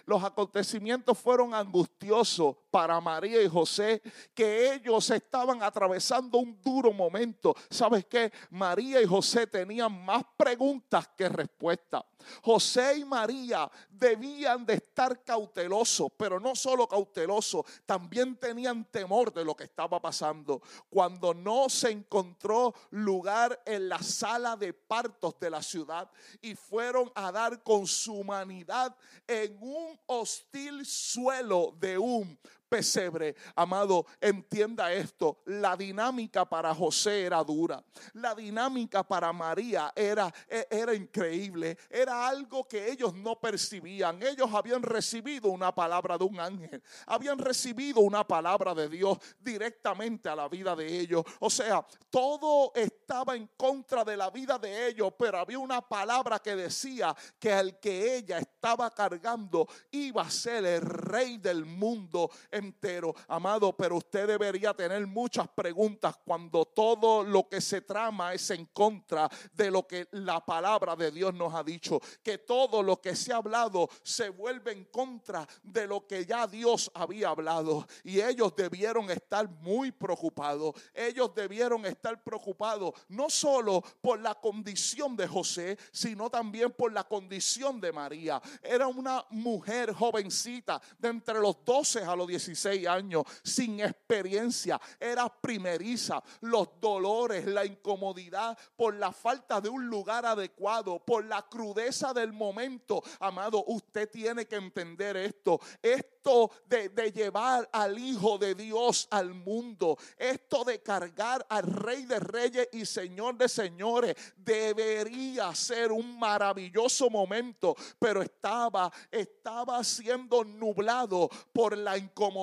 Los 0.07 0.23
acontecimientos 0.23 1.19
fueron 1.19 1.52
angustiosos 1.52 2.54
para 2.71 3.00
María 3.00 3.42
y 3.42 3.49
José, 3.49 4.00
que 4.33 4.75
ellos 4.75 5.11
estaban 5.11 5.64
atravesando 5.64 6.38
un 6.38 6.61
duro 6.62 6.92
momento. 6.92 7.57
¿Sabes 7.69 8.07
qué? 8.07 8.33
María 8.50 9.02
y 9.02 9.07
José 9.07 9.49
tenían 9.49 10.04
más 10.04 10.23
preguntas 10.37 11.11
que 11.16 11.28
respuestas. 11.28 12.04
José 12.43 12.99
y 12.99 13.05
María 13.05 13.71
debían 13.91 14.65
de 14.65 14.75
estar 14.75 15.23
cautelosos, 15.25 16.09
pero 16.17 16.41
no 16.41 16.55
solo 16.55 16.87
cautelosos, 16.87 17.65
también 17.87 18.37
tenían 18.37 18.85
temor 18.85 19.33
de 19.33 19.45
lo 19.45 19.55
que 19.55 19.65
estaba 19.65 20.00
pasando. 20.00 20.62
Cuando 20.89 21.35
no 21.35 21.69
se 21.69 21.91
encontró 21.91 22.75
lugar 22.91 23.62
en 23.65 23.89
la 23.89 24.03
sala 24.03 24.57
de 24.57 24.73
partos 24.73 25.39
de 25.39 25.50
la 25.50 25.62
ciudad 25.62 26.11
y 26.41 26.55
fueron 26.55 27.11
a 27.15 27.33
dar 27.33 27.62
con 27.62 27.87
su 27.87 28.15
humanidad 28.15 28.95
en 29.27 29.57
un 29.61 29.99
hostil 30.07 30.85
suelo 30.85 31.75
de 31.79 31.99
un 31.99 32.39
pesebre. 32.71 33.35
Amado, 33.57 34.07
entienda 34.21 34.93
esto. 34.93 35.43
La 35.47 35.77
dinámica 35.77 36.49
para 36.49 36.75
José 36.75 37.25
era 37.25 37.43
dura. 37.43 37.85
La 38.15 38.35
dinámica 38.35 39.03
para 39.03 39.33
María 39.33 39.93
era, 39.95 40.33
e, 40.49 40.67
era 40.71 40.95
increíble. 40.95 41.77
Era 41.91 42.27
algo 42.27 42.67
que 42.67 42.91
ellos 42.91 43.12
no 43.12 43.39
percibían. 43.39 44.23
Ellos 44.23 44.49
habían 44.55 44.83
recibido 44.83 45.50
una 45.50 45.75
palabra 45.75 46.17
de 46.17 46.25
un 46.25 46.39
ángel. 46.39 46.83
Habían 47.07 47.39
recibido 47.39 48.00
una 48.00 48.27
palabra 48.27 48.75
de 48.75 48.89
Dios 48.89 49.19
directamente 49.41 50.29
a 50.29 50.37
la 50.37 50.49
vida 50.49 50.77
de 50.77 51.00
ellos. 51.00 51.25
O 51.41 51.50
sea, 51.50 51.85
todo 52.09 52.73
estaba 52.75 53.35
en 53.35 53.49
contra 53.57 54.05
de 54.05 54.17
la 54.17 54.31
vida 54.31 54.59
de 54.59 54.89
ellos, 54.89 55.12
pero 55.19 55.39
había 55.39 55.59
una 55.59 55.81
palabra 55.81 56.39
que 56.39 56.55
decía 56.55 57.15
que 57.39 57.53
al 57.53 57.81
que 57.81 58.17
ella 58.17 58.39
estaba 58.39 58.91
cargando 58.91 59.67
iba 59.91 60.23
a 60.23 60.31
ser 60.31 60.65
el 60.65 60.83
rey 60.83 61.39
del 61.39 61.65
mundo 61.65 62.31
entero. 62.61 63.14
Amado, 63.29 63.76
pero 63.76 63.97
usted 63.97 64.26
debería 64.26 64.73
tener 64.73 65.07
muchas 65.07 65.49
preguntas 65.49 66.17
cuando 66.25 66.64
todo 66.64 67.25
lo 67.25 67.49
que 67.49 67.61
se 67.61 67.81
trama 67.81 68.33
es 68.33 68.50
en 68.50 68.67
contra 68.67 69.29
de 69.52 69.71
lo 69.71 69.87
que 69.87 70.09
la 70.12 70.45
palabra 70.45 70.95
de 70.95 71.11
Dios 71.11 71.35
nos 71.35 71.55
ha 71.55 71.64
dicho. 71.64 72.00
Que 72.23 72.38
todo 72.38 72.83
lo 72.83 73.00
que 73.00 73.17
se 73.17 73.33
ha 73.33 73.37
hablado 73.37 73.88
se 74.02 74.29
vuelve 74.31 74.73
en 74.73 74.85
contra 74.85 75.47
de 75.62 75.87
lo 75.87 76.07
que 76.07 76.25
ya 76.25 76.47
Dios 76.47 76.90
había 76.95 77.31
hablado. 77.31 77.87
Y 78.05 78.21
ellos 78.21 78.55
debieron 78.57 79.11
estar 79.11 79.49
muy 79.49 79.90
preocupados. 79.90 80.75
Ellos 80.95 81.35
debieron 81.35 81.85
estar 81.87 82.23
preocupados 82.23 82.95
no 83.09 83.31
solo 83.31 83.83
por 84.00 84.21
la 84.21 84.35
condición 84.35 85.17
de 85.17 85.26
José, 85.26 85.79
sino 85.93 86.31
también 86.31 86.73
por 86.73 86.93
la 86.93 87.05
condición 87.05 87.81
de 87.81 87.93
María. 87.93 88.40
Era 88.62 88.87
una 88.87 89.25
mujer 89.31 89.93
jovencita 89.93 90.81
de 90.99 91.09
entre 91.09 91.40
los 91.40 91.64
12 91.64 92.05
a 92.05 92.17
los 92.17 92.26
16 92.50 92.87
años, 92.87 93.25
sin 93.42 93.80
experiencia. 93.80 94.80
Era 94.99 95.28
primeriza. 95.28 96.23
Los 96.40 96.69
dolores, 96.80 97.47
la 97.47 97.64
incomodidad 97.64 98.57
por 98.76 98.95
la 98.95 99.12
falta 99.12 99.61
de 99.61 99.69
un 99.69 99.87
lugar 99.87 100.26
adecuado, 100.26 100.99
por 100.99 101.25
la 101.25 101.42
crudeza 101.49 102.12
del 102.12 102.33
momento. 102.33 103.02
Amado, 103.21 103.64
usted 103.66 104.11
tiene 104.11 104.47
que 104.47 104.57
entender 104.57 105.16
esto. 105.16 105.61
Esto 105.83 106.50
de, 106.66 106.88
de 106.90 107.12
llevar 107.12 107.69
al 107.73 107.99
Hijo 107.99 108.38
de 108.38 108.54
Dios 108.54 109.09
al 109.11 109.33
mundo, 109.35 109.97
esto 110.16 110.64
de 110.64 110.83
cargar 110.83 111.47
al 111.49 111.62
Rey 111.64 112.04
de 112.04 112.19
Reyes 112.19 112.69
y 112.73 112.85
Señor 112.85 113.37
de 113.37 113.49
Señores, 113.49 114.16
debería 114.37 115.54
ser 115.54 115.92
un 115.92 116.19
maravilloso 116.19 117.09
momento, 117.09 117.75
pero 117.99 118.23
estaba, 118.23 118.92
estaba 119.11 119.83
siendo 119.85 120.45
nublado 120.45 121.28
por 121.52 121.76
la 121.76 121.97
incomodidad, 121.97 122.39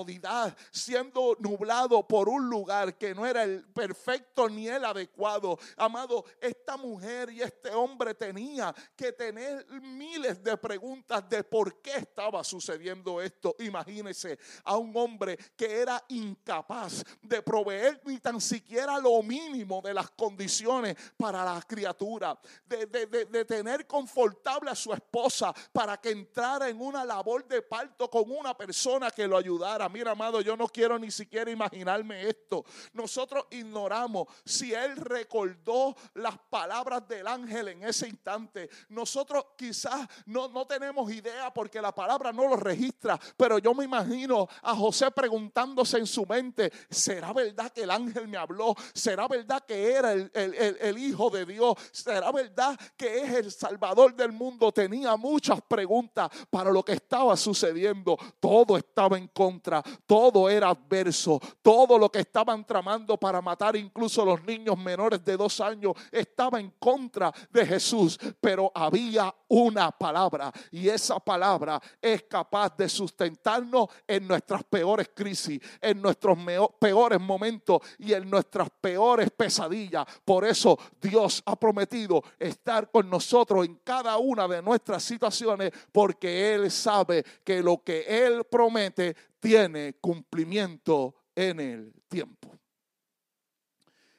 siendo 0.71 1.35
nublado 1.39 2.07
por 2.07 2.29
un 2.29 2.49
lugar 2.49 2.97
que 2.97 3.13
no 3.15 3.25
era 3.25 3.43
el 3.43 3.63
perfecto 3.65 4.49
ni 4.49 4.67
el 4.67 4.83
adecuado. 4.85 5.57
Amado, 5.77 6.25
esta 6.39 6.77
mujer 6.77 7.29
y 7.29 7.41
este 7.41 7.69
hombre 7.71 8.13
tenía 8.13 8.73
que 8.95 9.11
tener 9.11 9.65
miles 9.81 10.43
de 10.43 10.57
preguntas 10.57 11.27
de 11.29 11.43
por 11.43 11.81
qué 11.81 11.97
estaba 11.97 12.43
sucediendo 12.43 13.21
esto. 13.21 13.55
Imagínese 13.59 14.37
a 14.63 14.77
un 14.77 14.95
hombre 14.95 15.37
que 15.55 15.81
era 15.81 16.03
incapaz 16.09 17.03
de 17.21 17.41
proveer 17.41 18.01
ni 18.05 18.19
tan 18.19 18.39
siquiera 18.41 18.99
lo 18.99 19.21
mínimo 19.23 19.81
de 19.81 19.93
las 19.93 20.09
condiciones 20.11 20.95
para 21.17 21.43
la 21.43 21.61
criatura, 21.61 22.37
de, 22.65 22.85
de 22.85 23.45
tener 23.45 23.85
confortable 23.87 24.71
a 24.71 24.75
su 24.75 24.93
esposa 24.93 25.53
para 25.71 25.97
que 25.97 26.11
entrara 26.11 26.69
en 26.69 26.81
una 26.81 27.05
labor 27.05 27.47
de 27.47 27.61
parto 27.61 28.09
con 28.09 28.29
una 28.31 28.55
persona 28.55 29.11
que 29.11 29.27
lo 29.27 29.37
ayudara. 29.37 29.86
Mira, 29.89 30.11
amado, 30.11 30.41
yo 30.41 30.55
no 30.55 30.67
quiero 30.67 30.97
ni 30.99 31.11
siquiera 31.11 31.49
imaginarme 31.51 32.27
esto. 32.27 32.65
Nosotros 32.93 33.45
ignoramos 33.51 34.27
si 34.45 34.73
él 34.73 34.95
recordó 34.95 35.95
las 36.15 36.37
palabras 36.49 37.07
del 37.07 37.27
ángel 37.27 37.69
en 37.69 37.83
ese 37.83 38.07
instante. 38.07 38.69
Nosotros 38.89 39.45
quizás 39.57 40.07
no, 40.25 40.47
no 40.47 40.65
tenemos 40.65 41.11
idea 41.11 41.53
porque 41.53 41.81
la 41.81 41.93
palabra 41.93 42.31
no 42.31 42.47
lo 42.47 42.55
registra, 42.55 43.19
pero 43.35 43.57
yo 43.59 43.73
me 43.73 43.85
imagino 43.85 44.47
a 44.61 44.75
José 44.75 45.11
preguntándose 45.11 45.97
en 45.97 46.07
su 46.07 46.25
mente, 46.25 46.71
¿será 46.89 47.33
verdad 47.33 47.71
que 47.71 47.83
el 47.83 47.91
ángel 47.91 48.27
me 48.27 48.37
habló? 48.37 48.75
¿Será 48.93 49.27
verdad 49.27 49.63
que 49.65 49.91
era 49.91 50.13
el, 50.13 50.31
el 50.33 50.97
Hijo 50.97 51.29
de 51.29 51.45
Dios? 51.45 51.75
¿Será 51.91 52.31
verdad 52.31 52.77
que 52.95 53.19
es 53.19 53.33
el 53.33 53.51
Salvador 53.51 54.15
del 54.15 54.31
mundo? 54.31 54.71
Tenía 54.71 55.15
muchas 55.17 55.61
preguntas 55.61 56.29
para 56.49 56.71
lo 56.71 56.83
que 56.83 56.93
estaba 56.93 57.35
sucediendo. 57.35 58.17
Todo 58.39 58.77
estaba 58.77 59.17
en 59.17 59.27
contra, 59.27 59.66
todo 60.05 60.49
era 60.49 60.69
adverso, 60.69 61.39
todo 61.61 61.97
lo 61.97 62.09
que 62.09 62.19
estaban 62.19 62.65
tramando 62.65 63.17
para 63.17 63.41
matar 63.41 63.75
incluso 63.75 64.25
los 64.25 64.43
niños 64.43 64.77
menores 64.77 65.23
de 65.23 65.37
dos 65.37 65.59
años 65.59 65.93
estaba 66.11 66.59
en 66.59 66.73
contra 66.79 67.33
de 67.51 67.65
Jesús, 67.65 68.19
pero 68.39 68.71
había 68.73 69.33
una 69.49 69.91
palabra 69.91 70.51
y 70.71 70.89
esa 70.89 71.19
palabra 71.19 71.81
es 72.01 72.23
capaz 72.23 72.75
de 72.77 72.89
sustentarnos 72.89 73.87
en 74.07 74.27
nuestras 74.27 74.63
peores 74.63 75.09
crisis, 75.13 75.59
en 75.81 76.01
nuestros 76.01 76.37
peores 76.79 77.19
momentos 77.19 77.81
y 77.99 78.13
en 78.13 78.29
nuestras 78.29 78.69
peores 78.81 79.29
pesadillas. 79.31 80.05
Por 80.23 80.45
eso 80.45 80.77
Dios 81.01 81.41
ha 81.45 81.55
prometido 81.55 82.23
estar 82.39 82.89
con 82.91 83.09
nosotros 83.09 83.65
en 83.65 83.75
cada 83.83 84.17
una 84.17 84.47
de 84.47 84.61
nuestras 84.61 85.03
situaciones 85.03 85.71
porque 85.91 86.53
Él 86.53 86.71
sabe 86.71 87.23
que 87.43 87.61
lo 87.61 87.83
que 87.83 88.01
Él 88.01 88.43
promete 88.45 89.15
tiene 89.47 89.93
cumplimiento 90.01 91.15
en 91.33 91.61
el 91.61 91.93
tiempo. 92.09 92.59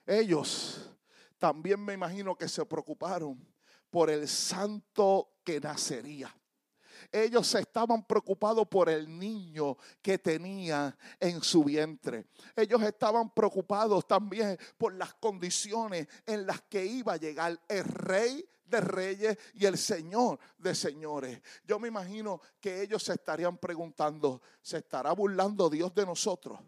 Ellos 0.06 0.90
también 1.36 1.84
me 1.84 1.92
imagino 1.92 2.34
que 2.34 2.48
se 2.48 2.64
preocuparon 2.64 3.38
por 3.90 4.08
el 4.08 4.26
santo 4.26 5.36
que 5.44 5.60
nacería. 5.60 6.34
Ellos 7.12 7.54
estaban 7.54 8.06
preocupados 8.06 8.66
por 8.68 8.88
el 8.88 9.18
niño 9.18 9.76
que 10.00 10.16
tenía 10.16 10.96
en 11.20 11.42
su 11.42 11.62
vientre. 11.62 12.24
Ellos 12.56 12.82
estaban 12.82 13.28
preocupados 13.28 14.08
también 14.08 14.58
por 14.78 14.94
las 14.94 15.12
condiciones 15.12 16.08
en 16.24 16.46
las 16.46 16.62
que 16.62 16.86
iba 16.86 17.12
a 17.12 17.18
llegar 17.18 17.60
el 17.68 17.84
rey 17.84 18.48
de 18.68 18.80
reyes 18.80 19.38
y 19.54 19.66
el 19.66 19.78
Señor 19.78 20.38
de 20.58 20.74
señores. 20.74 21.40
Yo 21.64 21.78
me 21.78 21.88
imagino 21.88 22.40
que 22.60 22.82
ellos 22.82 23.02
se 23.02 23.14
estarían 23.14 23.58
preguntando, 23.58 24.42
¿se 24.60 24.78
estará 24.78 25.12
burlando 25.12 25.68
Dios 25.70 25.94
de 25.94 26.06
nosotros? 26.06 26.58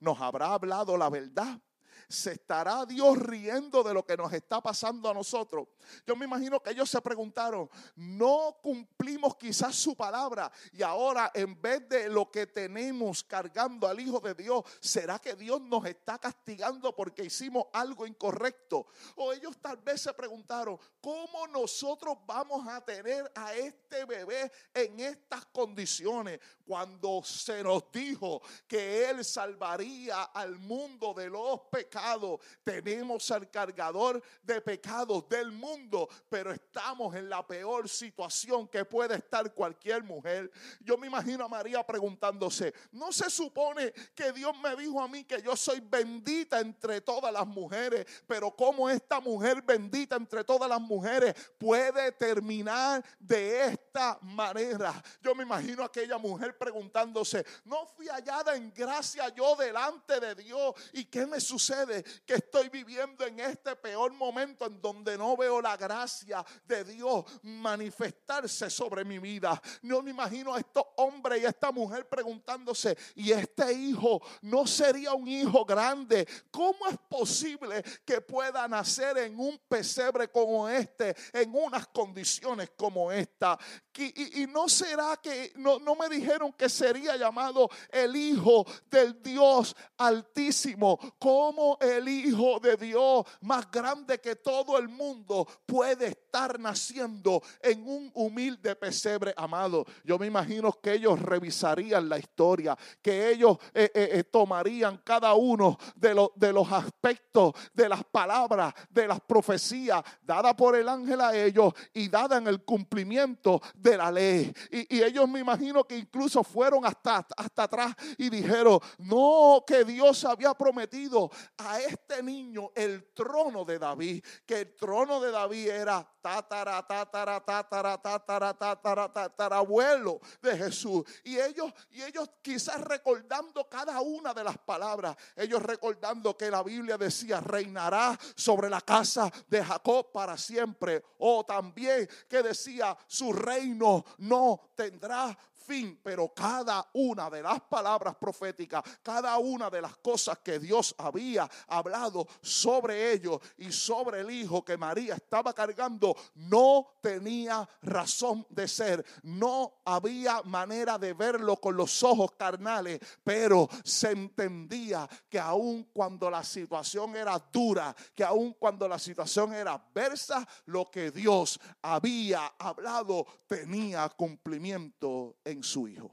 ¿Nos 0.00 0.20
habrá 0.20 0.52
hablado 0.52 0.96
la 0.96 1.08
verdad? 1.08 1.60
¿Se 2.08 2.32
estará 2.32 2.86
Dios 2.86 3.18
riendo 3.18 3.82
de 3.82 3.92
lo 3.92 4.06
que 4.06 4.16
nos 4.16 4.32
está 4.32 4.60
pasando 4.60 5.10
a 5.10 5.14
nosotros? 5.14 5.66
Yo 6.06 6.14
me 6.14 6.24
imagino 6.24 6.62
que 6.62 6.70
ellos 6.70 6.88
se 6.88 7.00
preguntaron, 7.00 7.68
no 7.96 8.58
cumplimos 8.62 9.36
quizás 9.36 9.74
su 9.74 9.96
palabra 9.96 10.50
y 10.72 10.82
ahora 10.82 11.32
en 11.34 11.60
vez 11.60 11.88
de 11.88 12.08
lo 12.08 12.30
que 12.30 12.46
tenemos 12.46 13.24
cargando 13.24 13.88
al 13.88 13.98
Hijo 13.98 14.20
de 14.20 14.34
Dios, 14.34 14.62
¿será 14.80 15.18
que 15.18 15.34
Dios 15.34 15.60
nos 15.60 15.84
está 15.86 16.18
castigando 16.18 16.94
porque 16.94 17.24
hicimos 17.24 17.64
algo 17.72 18.06
incorrecto? 18.06 18.86
O 19.16 19.32
ellos 19.32 19.56
tal 19.60 19.78
vez 19.78 20.02
se 20.02 20.12
preguntaron, 20.14 20.78
¿cómo 21.00 21.46
nosotros 21.48 22.16
vamos 22.24 22.68
a 22.68 22.84
tener 22.84 23.30
a 23.34 23.54
este 23.54 24.04
bebé 24.04 24.50
en 24.74 25.00
estas 25.00 25.44
condiciones 25.46 26.38
cuando 26.66 27.22
se 27.24 27.62
nos 27.62 27.90
dijo 27.92 28.42
que 28.66 29.08
Él 29.08 29.24
salvaría 29.24 30.24
al 30.24 30.58
mundo 30.58 31.14
de 31.14 31.30
los 31.30 31.60
pecados? 31.70 32.40
tenemos 32.64 33.30
al 33.30 33.50
cargador 33.50 34.22
de 34.42 34.60
pecados 34.60 35.28
del 35.28 35.52
mundo, 35.52 36.08
pero 36.28 36.52
estamos 36.52 37.14
en 37.14 37.28
la 37.28 37.46
peor 37.46 37.88
situación 37.88 38.66
que 38.68 38.84
puede 38.84 39.16
estar 39.16 39.52
cualquier 39.54 40.02
mujer. 40.02 40.50
Yo 40.80 40.96
me 40.96 41.06
imagino 41.06 41.44
a 41.44 41.48
María 41.48 41.84
preguntándose, 41.84 42.74
¿no 42.92 43.12
se 43.12 43.30
supone 43.30 43.92
que 44.14 44.32
Dios 44.32 44.56
me 44.58 44.74
dijo 44.76 45.00
a 45.00 45.08
mí 45.08 45.24
que 45.24 45.40
yo 45.42 45.56
soy 45.56 45.80
bendita 45.80 46.60
entre 46.60 47.00
todas 47.00 47.32
las 47.32 47.46
mujeres? 47.46 48.06
Pero 48.26 48.50
¿cómo 48.50 48.88
esta 48.90 49.20
mujer 49.20 49.62
bendita 49.62 50.16
entre 50.16 50.44
todas 50.44 50.68
las 50.68 50.80
mujeres 50.80 51.34
puede 51.58 52.12
terminar 52.12 53.04
de 53.18 53.66
esta 53.66 54.18
manera? 54.22 55.02
Yo 55.22 55.34
me 55.34 55.44
imagino 55.44 55.82
a 55.82 55.86
aquella 55.86 56.18
mujer 56.18 56.55
preguntándose, 56.56 57.44
¿no 57.64 57.86
fui 57.86 58.08
hallada 58.08 58.56
en 58.56 58.72
gracia 58.72 59.28
yo 59.34 59.56
delante 59.56 60.20
de 60.20 60.34
Dios? 60.34 60.74
¿Y 60.92 61.04
qué 61.04 61.26
me 61.26 61.40
sucede? 61.40 62.04
que 62.24 62.34
estoy 62.34 62.68
viviendo 62.68 63.24
en 63.26 63.40
este 63.40 63.74
peor 63.76 64.12
momento 64.12 64.66
en 64.66 64.80
donde 64.80 65.16
no 65.16 65.36
veo 65.36 65.60
la 65.60 65.76
gracia 65.76 66.44
de 66.66 66.84
Dios 66.84 67.24
manifestarse 67.42 68.70
sobre 68.70 69.04
mi 69.04 69.18
vida. 69.18 69.60
No 69.82 70.02
me 70.02 70.10
imagino 70.10 70.54
a 70.54 70.58
estos 70.58 70.84
hombres 70.96 71.42
y 71.42 71.46
a 71.46 71.50
esta 71.50 71.72
mujer 71.72 72.08
preguntándose, 72.08 72.96
¿y 73.14 73.32
este 73.32 73.72
hijo 73.72 74.20
no 74.42 74.66
sería 74.66 75.12
un 75.12 75.28
hijo 75.28 75.64
grande? 75.64 76.26
¿Cómo 76.50 76.88
es 76.88 76.98
posible 77.08 77.82
que 78.04 78.20
pueda 78.20 78.66
nacer 78.68 79.18
en 79.18 79.38
un 79.38 79.58
pesebre 79.68 80.28
como 80.28 80.68
este, 80.68 81.14
en 81.32 81.54
unas 81.54 81.86
condiciones 81.88 82.70
como 82.76 83.12
esta? 83.12 83.58
Y, 83.98 84.46
no 84.46 84.68
será 84.68 85.16
que, 85.22 85.52
no, 85.56 85.78
no 85.78 85.94
me 85.94 86.08
dijeron 86.08 86.52
que 86.52 86.68
sería 86.68 87.16
llamado 87.16 87.68
el 87.90 88.14
hijo 88.14 88.66
del 88.90 89.22
Dios 89.22 89.74
altísimo. 89.96 90.98
¿Cómo 91.18 91.78
el 91.80 92.08
Hijo 92.08 92.60
de 92.60 92.76
Dios 92.76 93.24
más 93.42 93.70
grande 93.70 94.18
que 94.20 94.36
todo 94.36 94.78
el 94.78 94.88
mundo 94.88 95.46
puede 95.64 96.08
estar 96.08 96.58
naciendo 96.58 97.42
en 97.60 97.86
un 97.86 98.10
humilde 98.14 98.76
pesebre 98.76 99.32
amado. 99.36 99.84
Yo 100.04 100.18
me 100.18 100.26
imagino 100.26 100.72
que 100.72 100.94
ellos 100.94 101.20
revisarían 101.20 102.08
la 102.08 102.18
historia, 102.18 102.76
que 103.00 103.30
ellos 103.30 103.58
eh, 103.74 103.90
eh, 103.94 104.10
eh, 104.12 104.24
tomarían 104.24 104.98
cada 104.98 105.34
uno 105.34 105.78
de, 105.94 106.14
los, 106.14 106.30
de 106.34 106.52
los 106.52 106.70
aspectos 106.70 107.54
de 107.72 107.88
las 107.88 108.04
palabras, 108.04 108.74
de 108.90 109.06
las 109.06 109.20
profecías 109.20 110.02
dadas 110.22 110.54
por 110.54 110.76
el 110.76 110.88
ángel 110.88 111.20
a 111.20 111.36
ellos 111.36 111.72
y 111.94 112.08
dadas 112.08 112.38
en 112.38 112.48
el 112.48 112.64
cumplimiento 112.64 113.60
de 113.74 113.85
la 113.94 114.10
ley. 114.10 114.50
Y, 114.70 115.02
ellos 115.02 115.28
me 115.28 115.40
imagino 115.40 115.84
que 115.84 115.98
incluso 115.98 116.42
fueron 116.42 116.86
hasta, 116.86 117.26
hasta 117.36 117.64
atrás 117.64 117.94
y 118.16 118.30
dijeron, 118.30 118.80
no, 118.96 119.62
que 119.66 119.84
Dios 119.84 120.24
había 120.24 120.54
prometido 120.54 121.30
a 121.58 121.78
este 121.80 122.22
niño 122.22 122.70
el 122.74 123.12
trono 123.12 123.66
de 123.66 123.78
David, 123.78 124.24
que 124.46 124.60
el 124.60 124.74
trono 124.74 125.20
de 125.20 125.30
David 125.30 125.68
era 125.68 126.08
tatara, 126.22 126.82
tatara, 126.82 127.40
tatara, 127.40 127.98
tatara, 127.98 128.54
tatara, 128.54 129.12
tatara, 129.12 129.56
abuelo 129.58 130.20
de 130.42 130.56
Jesús. 130.56 131.04
Y 131.22 131.38
ellos, 131.38 131.72
y 131.90 132.02
ellos 132.02 132.28
quizás 132.42 132.80
recordando 132.80 133.68
cada 133.68 134.00
una 134.00 134.32
de 134.32 134.42
las 134.42 134.58
palabras, 134.58 135.16
ellos 135.36 135.62
recordando 135.62 136.36
que 136.36 136.50
la 136.50 136.62
Biblia 136.62 136.96
decía, 136.96 137.40
reinará 137.40 138.18
sobre 138.34 138.68
la 138.68 138.80
casa 138.80 139.30
de 139.48 139.62
Jacob 139.62 140.10
para 140.12 140.36
siempre. 140.36 141.04
O 141.18 141.44
también 141.44 142.08
que 142.28 142.42
decía, 142.42 142.96
su 143.06 143.32
reino 143.32 143.75
no 144.18 144.60
tendrá 144.76 145.36
fin, 145.66 146.00
pero 146.02 146.32
cada 146.32 146.88
una 146.92 147.28
de 147.28 147.42
las 147.42 147.60
palabras 147.62 148.14
proféticas, 148.16 148.82
cada 149.02 149.36
una 149.38 149.68
de 149.68 149.82
las 149.82 149.96
cosas 149.96 150.38
que 150.38 150.58
Dios 150.58 150.94
había 150.98 151.50
hablado 151.66 152.26
sobre 152.40 153.12
ellos 153.12 153.40
y 153.58 153.72
sobre 153.72 154.20
el 154.20 154.30
hijo 154.30 154.64
que 154.64 154.76
María 154.76 155.14
estaba 155.16 155.52
cargando, 155.52 156.14
no 156.34 156.86
tenía 157.00 157.68
razón 157.82 158.46
de 158.48 158.68
ser. 158.68 159.04
No 159.22 159.80
había 159.84 160.42
manera 160.42 160.98
de 160.98 161.12
verlo 161.12 161.56
con 161.56 161.76
los 161.76 162.02
ojos 162.02 162.32
carnales, 162.38 163.00
pero 163.24 163.68
se 163.84 164.12
entendía 164.12 165.08
que 165.28 165.38
aun 165.38 165.90
cuando 165.92 166.30
la 166.30 166.44
situación 166.44 167.16
era 167.16 167.38
dura, 167.52 167.94
que 168.14 168.24
aun 168.24 168.54
cuando 168.54 168.88
la 168.88 168.98
situación 168.98 169.52
era 169.52 169.74
adversa, 169.74 170.46
lo 170.66 170.90
que 170.90 171.10
Dios 171.10 171.58
había 171.82 172.46
hablado 172.58 173.26
tenía 173.46 174.08
cumplimiento 174.10 175.36
en 175.44 175.55
su 175.62 175.88
hijo. 175.88 176.10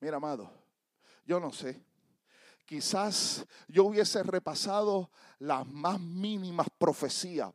Mira, 0.00 0.16
amado, 0.16 0.50
yo 1.24 1.40
no 1.40 1.52
sé. 1.52 1.80
Quizás 2.64 3.46
yo 3.68 3.84
hubiese 3.84 4.22
repasado 4.22 5.10
las 5.38 5.66
más 5.66 6.00
mínimas 6.00 6.66
profecías 6.78 7.52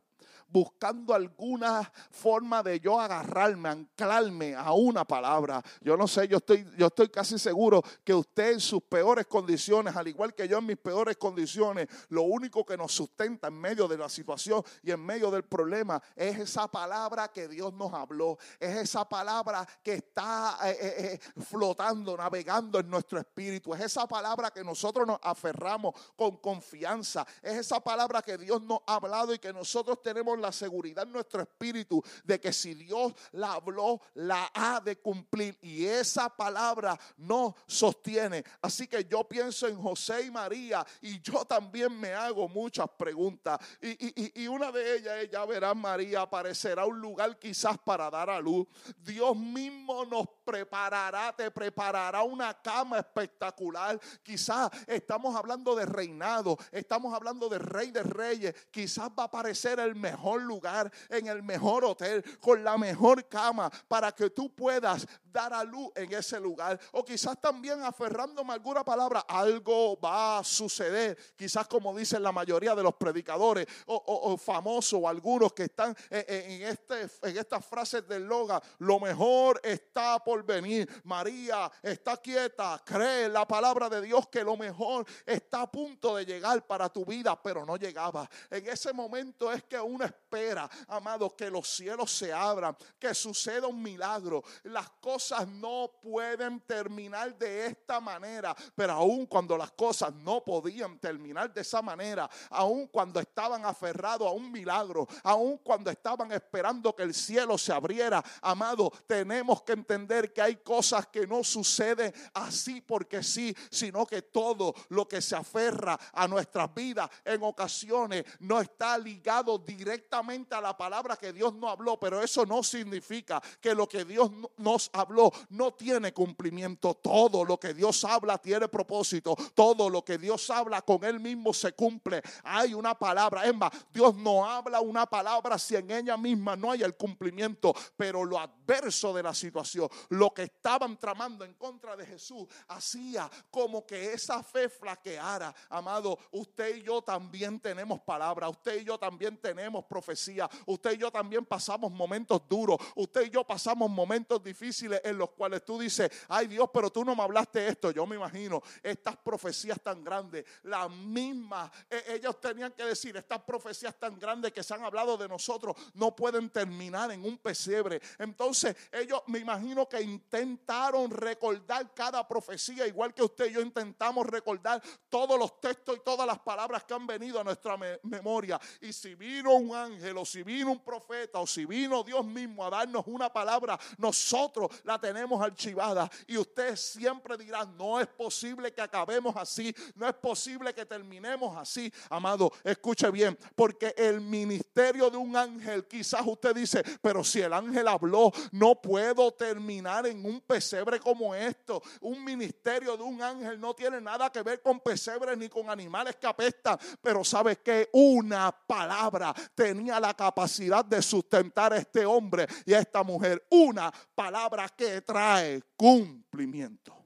buscando 0.52 1.14
alguna 1.14 1.90
forma 2.10 2.62
de 2.62 2.78
yo 2.78 3.00
agarrarme, 3.00 3.70
anclarme 3.70 4.54
a 4.54 4.72
una 4.72 5.04
palabra. 5.04 5.62
Yo 5.80 5.96
no 5.96 6.06
sé, 6.06 6.28
yo 6.28 6.36
estoy, 6.36 6.66
yo 6.76 6.88
estoy 6.88 7.08
casi 7.08 7.38
seguro 7.38 7.82
que 8.04 8.12
usted 8.12 8.52
en 8.52 8.60
sus 8.60 8.82
peores 8.82 9.26
condiciones, 9.26 9.96
al 9.96 10.08
igual 10.08 10.34
que 10.34 10.46
yo 10.46 10.58
en 10.58 10.66
mis 10.66 10.76
peores 10.76 11.16
condiciones, 11.16 11.88
lo 12.10 12.22
único 12.22 12.66
que 12.66 12.76
nos 12.76 12.92
sustenta 12.92 13.48
en 13.48 13.54
medio 13.54 13.88
de 13.88 13.96
la 13.96 14.08
situación 14.08 14.62
y 14.82 14.90
en 14.90 15.04
medio 15.04 15.30
del 15.30 15.44
problema 15.44 16.02
es 16.14 16.38
esa 16.38 16.68
palabra 16.68 17.28
que 17.28 17.48
Dios 17.48 17.72
nos 17.72 17.92
habló, 17.94 18.38
es 18.60 18.76
esa 18.76 19.08
palabra 19.08 19.66
que 19.82 19.94
está 19.94 20.58
eh, 20.64 20.76
eh, 20.80 20.94
eh, 20.98 21.42
flotando, 21.42 22.16
navegando 22.16 22.78
en 22.78 22.90
nuestro 22.90 23.18
espíritu, 23.18 23.74
es 23.74 23.80
esa 23.80 24.06
palabra 24.06 24.50
que 24.50 24.62
nosotros 24.62 25.06
nos 25.06 25.18
aferramos 25.22 25.94
con 26.14 26.36
confianza, 26.36 27.26
es 27.42 27.58
esa 27.58 27.80
palabra 27.80 28.20
que 28.20 28.36
Dios 28.36 28.62
nos 28.62 28.80
ha 28.86 28.96
hablado 28.96 29.32
y 29.32 29.38
que 29.38 29.52
nosotros 29.52 30.02
tenemos 30.02 30.38
la 30.42 30.52
seguridad 30.52 31.04
en 31.04 31.12
nuestro 31.12 31.40
espíritu 31.40 32.02
de 32.24 32.40
que 32.40 32.52
si 32.52 32.74
Dios 32.74 33.14
la 33.32 33.54
habló, 33.54 34.00
la 34.14 34.50
ha 34.52 34.80
de 34.80 34.98
cumplir. 34.98 35.56
Y 35.62 35.86
esa 35.86 36.28
palabra 36.28 36.98
no 37.16 37.54
sostiene. 37.66 38.44
Así 38.60 38.86
que 38.86 39.04
yo 39.04 39.24
pienso 39.24 39.68
en 39.68 39.80
José 39.80 40.26
y 40.26 40.30
María 40.30 40.84
y 41.00 41.20
yo 41.20 41.44
también 41.44 41.98
me 41.98 42.12
hago 42.12 42.48
muchas 42.48 42.88
preguntas. 42.98 43.58
Y, 43.80 44.46
una 44.46 44.70
de 44.70 44.96
ellas 44.96 45.14
es, 45.22 45.30
ya 45.30 45.44
verán 45.46 45.78
María, 45.78 46.22
aparecerá 46.22 46.84
un 46.84 47.00
lugar 47.00 47.38
quizás 47.38 47.78
para 47.78 48.10
dar 48.10 48.28
a 48.28 48.40
luz. 48.40 48.66
Dios 48.98 49.36
mismo 49.36 50.04
nos 50.04 50.26
preparará, 50.44 51.34
te 51.34 51.50
preparará 51.50 52.22
una 52.22 52.60
cama 52.60 52.98
espectacular. 52.98 53.98
Quizás 54.22 54.70
estamos 54.86 55.34
hablando 55.36 55.74
de 55.74 55.86
reinado, 55.86 56.58
estamos 56.70 57.14
hablando 57.14 57.48
de 57.48 57.58
rey 57.58 57.90
de 57.90 58.02
reyes. 58.02 58.54
Quizás 58.70 59.08
va 59.10 59.24
a 59.24 59.26
aparecer 59.26 59.78
el 59.80 59.94
mejor 59.94 60.31
lugar, 60.40 60.90
en 61.08 61.26
el 61.26 61.42
mejor 61.42 61.84
hotel, 61.84 62.24
con 62.40 62.62
la 62.62 62.78
mejor 62.78 63.28
cama, 63.28 63.70
para 63.88 64.12
que 64.12 64.30
tú 64.30 64.54
puedas 64.54 65.06
dar 65.32 65.52
a 65.52 65.64
luz 65.64 65.90
en 65.94 66.12
ese 66.12 66.38
lugar. 66.38 66.78
O 66.92 67.04
quizás 67.04 67.40
también 67.40 67.82
aferrándome 67.82 68.52
a 68.52 68.54
alguna 68.54 68.84
palabra, 68.84 69.20
algo 69.20 69.98
va 69.98 70.38
a 70.38 70.44
suceder. 70.44 71.16
Quizás 71.36 71.66
como 71.66 71.96
dicen 71.96 72.22
la 72.22 72.32
mayoría 72.32 72.74
de 72.74 72.82
los 72.82 72.94
predicadores 72.94 73.66
o, 73.86 74.36
famosos 74.36 75.00
o 75.02 75.08
algunos 75.08 75.52
que 75.52 75.64
están 75.64 75.96
en, 76.10 76.62
este, 76.62 77.08
en 77.22 77.38
estas 77.38 77.64
frases 77.64 78.06
del 78.06 78.24
loga, 78.24 78.62
lo 78.78 79.00
mejor 79.00 79.60
está 79.62 80.18
por 80.22 80.44
venir. 80.44 80.88
María 81.04 81.70
está 81.82 82.16
quieta, 82.16 82.80
cree 82.84 83.26
en 83.26 83.32
la 83.32 83.46
palabra 83.46 83.88
de 83.88 84.02
Dios 84.02 84.28
que 84.28 84.44
lo 84.44 84.56
mejor 84.56 85.06
está 85.24 85.62
a 85.62 85.70
punto 85.70 86.16
de 86.16 86.24
llegar 86.24 86.66
para 86.66 86.88
tu 86.88 87.04
vida, 87.04 87.40
pero 87.40 87.64
no 87.64 87.76
llegaba. 87.76 88.28
En 88.50 88.68
ese 88.68 88.92
momento 88.92 89.50
es 89.52 89.64
que 89.64 89.80
una 89.80 90.06
espera, 90.06 90.68
amado, 90.88 91.34
que 91.34 91.50
los 91.50 91.68
cielos 91.68 92.12
se 92.12 92.32
abran, 92.32 92.76
que 92.98 93.14
suceda 93.14 93.66
un 93.66 93.82
milagro. 93.82 94.42
Las 94.64 94.90
cosas 95.00 95.21
no 95.30 95.90
pueden 96.02 96.60
terminar 96.60 97.36
de 97.38 97.66
esta 97.66 98.00
manera, 98.00 98.54
pero 98.74 98.94
aun 98.94 99.26
cuando 99.26 99.56
las 99.56 99.70
cosas 99.72 100.12
no 100.14 100.42
podían 100.42 100.98
terminar 100.98 101.52
de 101.52 101.60
esa 101.60 101.82
manera, 101.82 102.28
aun 102.50 102.86
cuando 102.88 103.20
estaban 103.20 103.64
aferrados 103.64 104.26
a 104.26 104.32
un 104.32 104.50
milagro, 104.50 105.06
aun 105.22 105.58
cuando 105.58 105.90
estaban 105.90 106.32
esperando 106.32 106.94
que 106.94 107.04
el 107.04 107.14
cielo 107.14 107.56
se 107.56 107.72
abriera, 107.72 108.22
amado, 108.40 108.92
tenemos 109.06 109.62
que 109.62 109.72
entender 109.72 110.32
que 110.32 110.42
hay 110.42 110.56
cosas 110.56 111.06
que 111.06 111.26
no 111.26 111.44
suceden 111.44 112.12
así 112.34 112.80
porque 112.80 113.22
sí, 113.22 113.54
sino 113.70 114.06
que 114.06 114.22
todo 114.22 114.74
lo 114.88 115.06
que 115.06 115.20
se 115.22 115.36
aferra 115.36 115.98
a 116.12 116.26
nuestras 116.26 116.72
vidas 116.74 117.08
en 117.24 117.42
ocasiones 117.42 118.24
no 118.40 118.60
está 118.60 118.98
ligado 118.98 119.58
directamente 119.58 120.54
a 120.54 120.60
la 120.60 120.76
palabra 120.76 121.16
que 121.16 121.32
Dios 121.32 121.54
no 121.54 121.68
habló, 121.68 121.98
pero 121.98 122.22
eso 122.22 122.44
no 122.46 122.62
significa 122.62 123.40
que 123.60 123.74
lo 123.74 123.88
que 123.88 124.04
Dios 124.04 124.30
nos 124.56 124.90
habló 124.92 125.11
no 125.50 125.74
tiene 125.74 126.12
cumplimiento. 126.12 126.94
Todo 126.94 127.44
lo 127.44 127.58
que 127.58 127.74
Dios 127.74 128.04
habla 128.04 128.38
tiene 128.38 128.68
propósito. 128.68 129.36
Todo 129.54 129.90
lo 129.90 130.04
que 130.04 130.18
Dios 130.18 130.48
habla 130.50 130.82
con 130.82 131.04
Él 131.04 131.20
mismo 131.20 131.52
se 131.52 131.72
cumple. 131.72 132.22
Hay 132.44 132.74
una 132.74 132.98
palabra. 132.98 133.44
Es 133.44 133.54
más, 133.54 133.70
Dios 133.92 134.14
no 134.14 134.44
habla 134.44 134.80
una 134.80 135.06
palabra 135.06 135.58
si 135.58 135.76
en 135.76 135.90
ella 135.90 136.16
misma 136.16 136.56
no 136.56 136.70
hay 136.70 136.82
el 136.82 136.96
cumplimiento. 136.96 137.74
Pero 137.96 138.24
lo 138.24 138.38
adverso 138.38 139.12
de 139.12 139.22
la 139.22 139.34
situación, 139.34 139.88
lo 140.10 140.32
que 140.32 140.44
estaban 140.44 140.98
tramando 140.98 141.44
en 141.44 141.54
contra 141.54 141.96
de 141.96 142.06
Jesús, 142.06 142.46
hacía 142.68 143.30
como 143.50 143.84
que 143.86 144.12
esa 144.12 144.42
fe 144.42 144.68
flaqueara. 144.68 145.54
Amado, 145.68 146.18
usted 146.30 146.76
y 146.76 146.82
yo 146.82 147.02
también 147.02 147.60
tenemos 147.60 148.00
palabra. 148.00 148.48
Usted 148.48 148.80
y 148.80 148.84
yo 148.84 148.98
también 148.98 149.36
tenemos 149.36 149.84
profecía 149.84 150.32
Usted 150.66 150.92
y 150.92 150.98
yo 150.98 151.10
también 151.10 151.44
pasamos 151.44 151.90
momentos 151.90 152.42
duros. 152.48 152.78
Usted 152.94 153.26
y 153.26 153.30
yo 153.30 153.44
pasamos 153.44 153.90
momentos 153.90 154.42
difíciles 154.42 155.00
en 155.04 155.18
los 155.18 155.30
cuales 155.30 155.64
tú 155.64 155.78
dices, 155.78 156.10
ay 156.28 156.46
Dios, 156.46 156.68
pero 156.72 156.90
tú 156.90 157.04
no 157.04 157.14
me 157.14 157.22
hablaste 157.22 157.68
esto. 157.68 157.90
Yo 157.90 158.06
me 158.06 158.16
imagino 158.16 158.62
estas 158.82 159.16
profecías 159.16 159.80
tan 159.80 160.02
grandes, 160.02 160.44
las 160.64 160.90
mismas, 160.90 161.70
e, 161.88 162.14
ellos 162.14 162.40
tenían 162.40 162.72
que 162.72 162.84
decir, 162.84 163.16
estas 163.16 163.42
profecías 163.42 163.98
tan 163.98 164.18
grandes 164.18 164.52
que 164.52 164.62
se 164.62 164.74
han 164.74 164.82
hablado 164.82 165.16
de 165.16 165.28
nosotros 165.28 165.76
no 165.94 166.14
pueden 166.14 166.50
terminar 166.50 167.10
en 167.10 167.24
un 167.24 167.38
pesebre. 167.38 168.00
Entonces 168.18 168.76
ellos 168.90 169.22
me 169.26 169.38
imagino 169.38 169.88
que 169.88 170.00
intentaron 170.00 171.10
recordar 171.10 171.92
cada 171.94 172.26
profecía, 172.26 172.86
igual 172.86 173.14
que 173.14 173.22
usted 173.22 173.50
y 173.50 173.54
yo 173.54 173.60
intentamos 173.60 174.26
recordar 174.26 174.82
todos 175.08 175.38
los 175.38 175.60
textos 175.60 175.96
y 175.96 176.00
todas 176.00 176.26
las 176.26 176.38
palabras 176.38 176.84
que 176.84 176.94
han 176.94 177.06
venido 177.06 177.40
a 177.40 177.44
nuestra 177.44 177.76
memoria. 178.02 178.60
Y 178.80 178.92
si 178.92 179.14
vino 179.14 179.54
un 179.54 179.74
ángel, 179.74 180.16
o 180.16 180.24
si 180.24 180.42
vino 180.42 180.72
un 180.72 180.80
profeta 180.80 181.40
o 181.40 181.46
si 181.46 181.64
vino 181.64 182.02
Dios 182.02 182.24
mismo 182.24 182.64
a 182.64 182.70
darnos 182.70 183.04
una 183.06 183.32
palabra, 183.32 183.78
nosotros 183.98 184.70
la 184.84 184.91
tenemos 185.00 185.40
archivada 185.42 186.10
y 186.26 186.36
usted 186.36 186.76
siempre 186.76 187.36
dirá, 187.36 187.64
no 187.64 188.00
es 188.00 188.06
posible 188.06 188.72
que 188.72 188.80
acabemos 188.80 189.34
así, 189.36 189.74
no 189.94 190.08
es 190.08 190.14
posible 190.14 190.74
que 190.74 190.86
terminemos 190.86 191.56
así. 191.56 191.92
Amado, 192.10 192.52
escuche 192.64 193.10
bien, 193.10 193.38
porque 193.54 193.94
el 193.96 194.20
ministerio 194.20 195.10
de 195.10 195.16
un 195.16 195.36
ángel, 195.36 195.86
quizás 195.86 196.22
usted 196.26 196.54
dice, 196.54 196.82
pero 197.00 197.22
si 197.24 197.40
el 197.40 197.52
ángel 197.52 197.88
habló, 197.88 198.32
no 198.52 198.80
puedo 198.80 199.32
terminar 199.32 200.06
en 200.06 200.24
un 200.24 200.40
pesebre 200.40 201.00
como 201.00 201.34
esto. 201.34 201.82
Un 202.00 202.24
ministerio 202.24 202.96
de 202.96 203.02
un 203.02 203.20
ángel 203.22 203.60
no 203.60 203.74
tiene 203.74 204.00
nada 204.00 204.30
que 204.30 204.42
ver 204.42 204.60
con 204.62 204.80
pesebres 204.80 205.36
ni 205.36 205.48
con 205.48 205.70
animales 205.70 206.16
que 206.16 206.26
apestan, 206.26 206.78
pero 207.00 207.24
sabe 207.24 207.56
que 207.56 207.88
una 207.92 208.52
palabra 208.52 209.34
tenía 209.54 210.00
la 210.00 210.14
capacidad 210.14 210.84
de 210.84 211.02
sustentar 211.02 211.72
a 211.72 211.76
este 211.78 212.04
hombre 212.04 212.46
y 212.64 212.74
a 212.74 212.80
esta 212.80 213.02
mujer. 213.02 213.46
Una 213.50 213.92
palabra 214.14 214.68
que 214.68 214.81
trae 215.04 215.62
cumplimiento. 215.76 216.96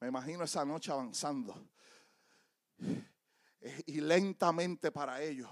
Me 0.00 0.08
imagino 0.08 0.44
esa 0.44 0.64
noche 0.64 0.92
avanzando 0.92 1.68
y 3.86 4.00
lentamente 4.00 4.90
para 4.90 5.22
ellos. 5.22 5.50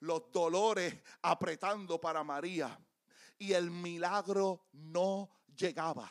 Los 0.00 0.30
dolores 0.32 0.94
apretando 1.22 2.00
para 2.00 2.24
María 2.24 2.78
y 3.38 3.52
el 3.52 3.70
milagro 3.70 4.66
no 4.72 5.30
llegaba. 5.56 6.10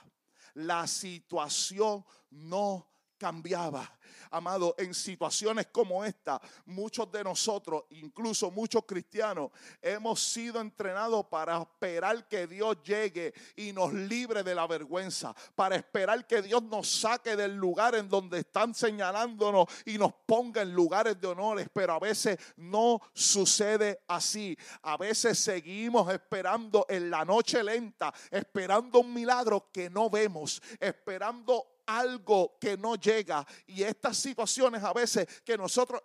La 0.56 0.88
situación 0.88 2.04
no 2.32 2.88
cambiaba. 3.20 4.00
Amado, 4.32 4.76
en 4.78 4.94
situaciones 4.94 5.68
como 5.68 6.06
esta, 6.06 6.40
muchos 6.66 7.12
de 7.12 7.24
nosotros, 7.24 7.84
incluso 7.92 8.52
muchos 8.52 8.84
cristianos, 8.86 9.52
hemos 9.82 10.22
sido 10.22 10.62
entrenados 10.62 11.26
para 11.28 11.60
esperar 11.60 12.28
que 12.28 12.48
Dios 12.48 12.78
llegue 12.84 13.34
y 13.56 13.74
nos 13.74 13.92
libre 13.94 14.44
de 14.44 14.54
la 14.54 14.68
vergüenza, 14.68 15.36
para 15.56 15.76
esperar 15.76 16.28
que 16.28 16.42
Dios 16.42 16.62
nos 16.64 16.88
saque 16.90 17.36
del 17.36 17.56
lugar 17.56 17.96
en 17.96 18.08
donde 18.08 18.40
están 18.40 18.74
señalándonos 18.74 19.66
y 19.86 19.98
nos 19.98 20.14
ponga 20.26 20.62
en 20.62 20.74
lugares 20.74 21.20
de 21.20 21.28
honores, 21.28 21.68
pero 21.74 21.94
a 21.94 22.00
veces 22.00 22.38
no 22.58 23.02
sucede 23.14 24.02
así. 24.08 24.58
A 24.84 24.98
veces 24.98 25.40
seguimos 25.40 26.12
esperando 26.12 26.86
en 26.88 27.10
la 27.10 27.26
noche 27.26 27.64
lenta, 27.64 28.14
esperando 28.30 29.00
un 29.00 29.14
milagro 29.14 29.70
que 29.72 29.90
no 29.90 30.10
vemos, 30.10 30.62
esperando 30.80 31.79
algo 31.90 32.58
que 32.60 32.78
no 32.78 32.96
llega. 32.96 33.46
Y 33.66 33.82
estas 33.82 34.16
situaciones 34.18 34.84
a 34.84 34.94
veces 34.94 35.28
que 35.44 35.58
nosotros 35.58 36.02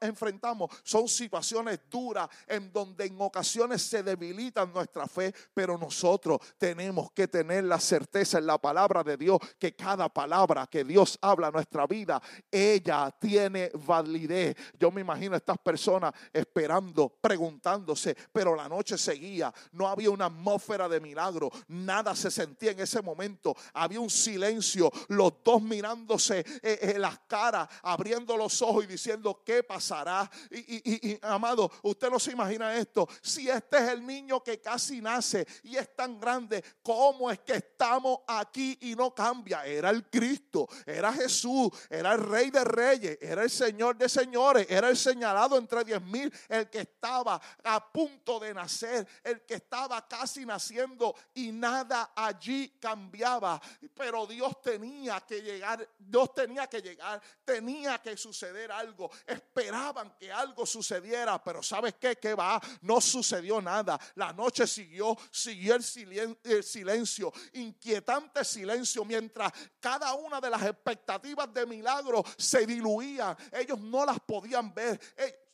enfrentamos 0.00 0.70
son 0.84 1.08
situaciones 1.08 1.80
duras 1.90 2.28
en 2.46 2.72
donde 2.72 3.06
en 3.06 3.20
ocasiones 3.20 3.82
se 3.82 4.04
debilitan 4.04 4.72
nuestra 4.72 5.08
fe, 5.08 5.34
pero 5.52 5.76
nosotros 5.76 6.38
tenemos 6.56 7.10
que 7.10 7.26
tener 7.26 7.64
la 7.64 7.80
certeza 7.80 8.38
en 8.38 8.46
la 8.46 8.58
palabra 8.58 9.02
de 9.02 9.16
Dios 9.16 9.40
que 9.58 9.74
cada 9.74 10.08
palabra 10.08 10.68
que 10.68 10.84
Dios 10.84 11.18
habla 11.20 11.48
a 11.48 11.50
nuestra 11.50 11.86
vida, 11.86 12.22
ella 12.48 13.10
tiene 13.18 13.72
validez. 13.74 14.54
Yo 14.78 14.92
me 14.92 15.00
imagino 15.00 15.34
a 15.34 15.38
estas 15.38 15.58
personas 15.58 16.14
esperando, 16.32 17.08
preguntándose, 17.20 18.16
pero 18.32 18.54
la 18.54 18.68
noche 18.68 18.96
seguía, 18.96 19.52
no 19.72 19.88
había 19.88 20.10
una 20.10 20.26
atmósfera 20.26 20.88
de 20.88 21.00
milagro, 21.00 21.50
nada 21.66 22.14
se 22.14 22.30
sentía 22.30 22.70
en 22.70 22.80
ese 22.80 23.02
momento, 23.02 23.56
había 23.72 23.98
un 23.98 24.10
silencio, 24.10 24.92
los 25.08 25.32
dos 25.44 25.62
mirándose 25.62 26.40
eh, 26.62 26.78
eh, 26.82 26.98
las 26.98 27.18
caras, 27.20 27.68
abriendo 27.82 28.36
los 28.36 28.60
ojos 28.62 28.84
y 28.84 28.86
diciendo, 28.86 29.42
¿qué 29.44 29.62
pasará? 29.62 30.30
Y, 30.50 31.18
amado, 31.22 31.70
usted 31.82 32.10
no 32.10 32.18
se 32.18 32.32
imagina 32.32 32.74
esto. 32.76 33.08
Si 33.22 33.48
este 33.48 33.78
es 33.78 33.88
el 33.88 34.06
niño 34.06 34.42
que 34.42 34.60
casi 34.60 35.00
nace 35.00 35.46
y 35.62 35.76
es 35.76 35.94
tan 35.94 36.20
grande, 36.20 36.62
¿cómo 36.82 37.30
es 37.30 37.40
que 37.40 37.54
estamos 37.54 38.20
aquí 38.26 38.78
y 38.82 38.94
no 38.94 39.14
cambia? 39.14 39.64
Era 39.64 39.90
el 39.90 40.08
Cristo, 40.08 40.68
era 40.86 41.12
Jesús, 41.12 41.70
era 41.88 42.12
el 42.12 42.20
Rey 42.20 42.50
de 42.50 42.64
Reyes, 42.64 43.18
era 43.20 43.42
el 43.42 43.50
Señor 43.50 43.96
de 43.96 44.08
Señores, 44.08 44.66
era 44.68 44.88
el 44.88 44.96
señalado 44.96 45.56
entre 45.56 45.84
diez 45.84 46.02
mil, 46.02 46.32
el 46.48 46.68
que 46.68 46.80
estaba 46.80 47.40
a 47.64 47.92
punto 47.92 48.38
de 48.38 48.52
nacer, 48.52 49.06
el 49.24 49.44
que 49.44 49.54
estaba 49.54 50.06
casi 50.06 50.44
naciendo 50.44 51.14
y 51.34 51.52
nada 51.52 52.12
allí 52.14 52.76
cambiaba. 52.80 53.60
Pero 53.94 54.26
Dios 54.26 54.60
tenía 54.60 54.97
tenía 54.98 55.20
que 55.20 55.40
llegar, 55.40 55.88
Dios 55.96 56.34
tenía 56.34 56.66
que 56.66 56.80
llegar, 56.80 57.22
tenía 57.44 57.98
que 57.98 58.16
suceder 58.16 58.72
algo. 58.72 59.10
Esperaban 59.26 60.16
que 60.18 60.32
algo 60.32 60.66
sucediera, 60.66 61.42
pero 61.42 61.62
¿sabes 61.62 61.94
qué? 62.00 62.16
Que 62.16 62.34
va, 62.34 62.60
no 62.82 63.00
sucedió 63.00 63.60
nada. 63.60 63.98
La 64.16 64.32
noche 64.32 64.66
siguió, 64.66 65.16
siguió 65.30 65.76
el 65.76 66.64
silencio, 66.64 67.32
inquietante 67.52 68.44
silencio, 68.44 69.04
mientras 69.04 69.52
cada 69.78 70.14
una 70.14 70.40
de 70.40 70.50
las 70.50 70.62
expectativas 70.62 71.52
de 71.54 71.64
milagro 71.64 72.24
se 72.36 72.66
diluían. 72.66 73.36
Ellos 73.52 73.78
no 73.78 74.04
las 74.04 74.18
podían 74.20 74.74
ver 74.74 75.00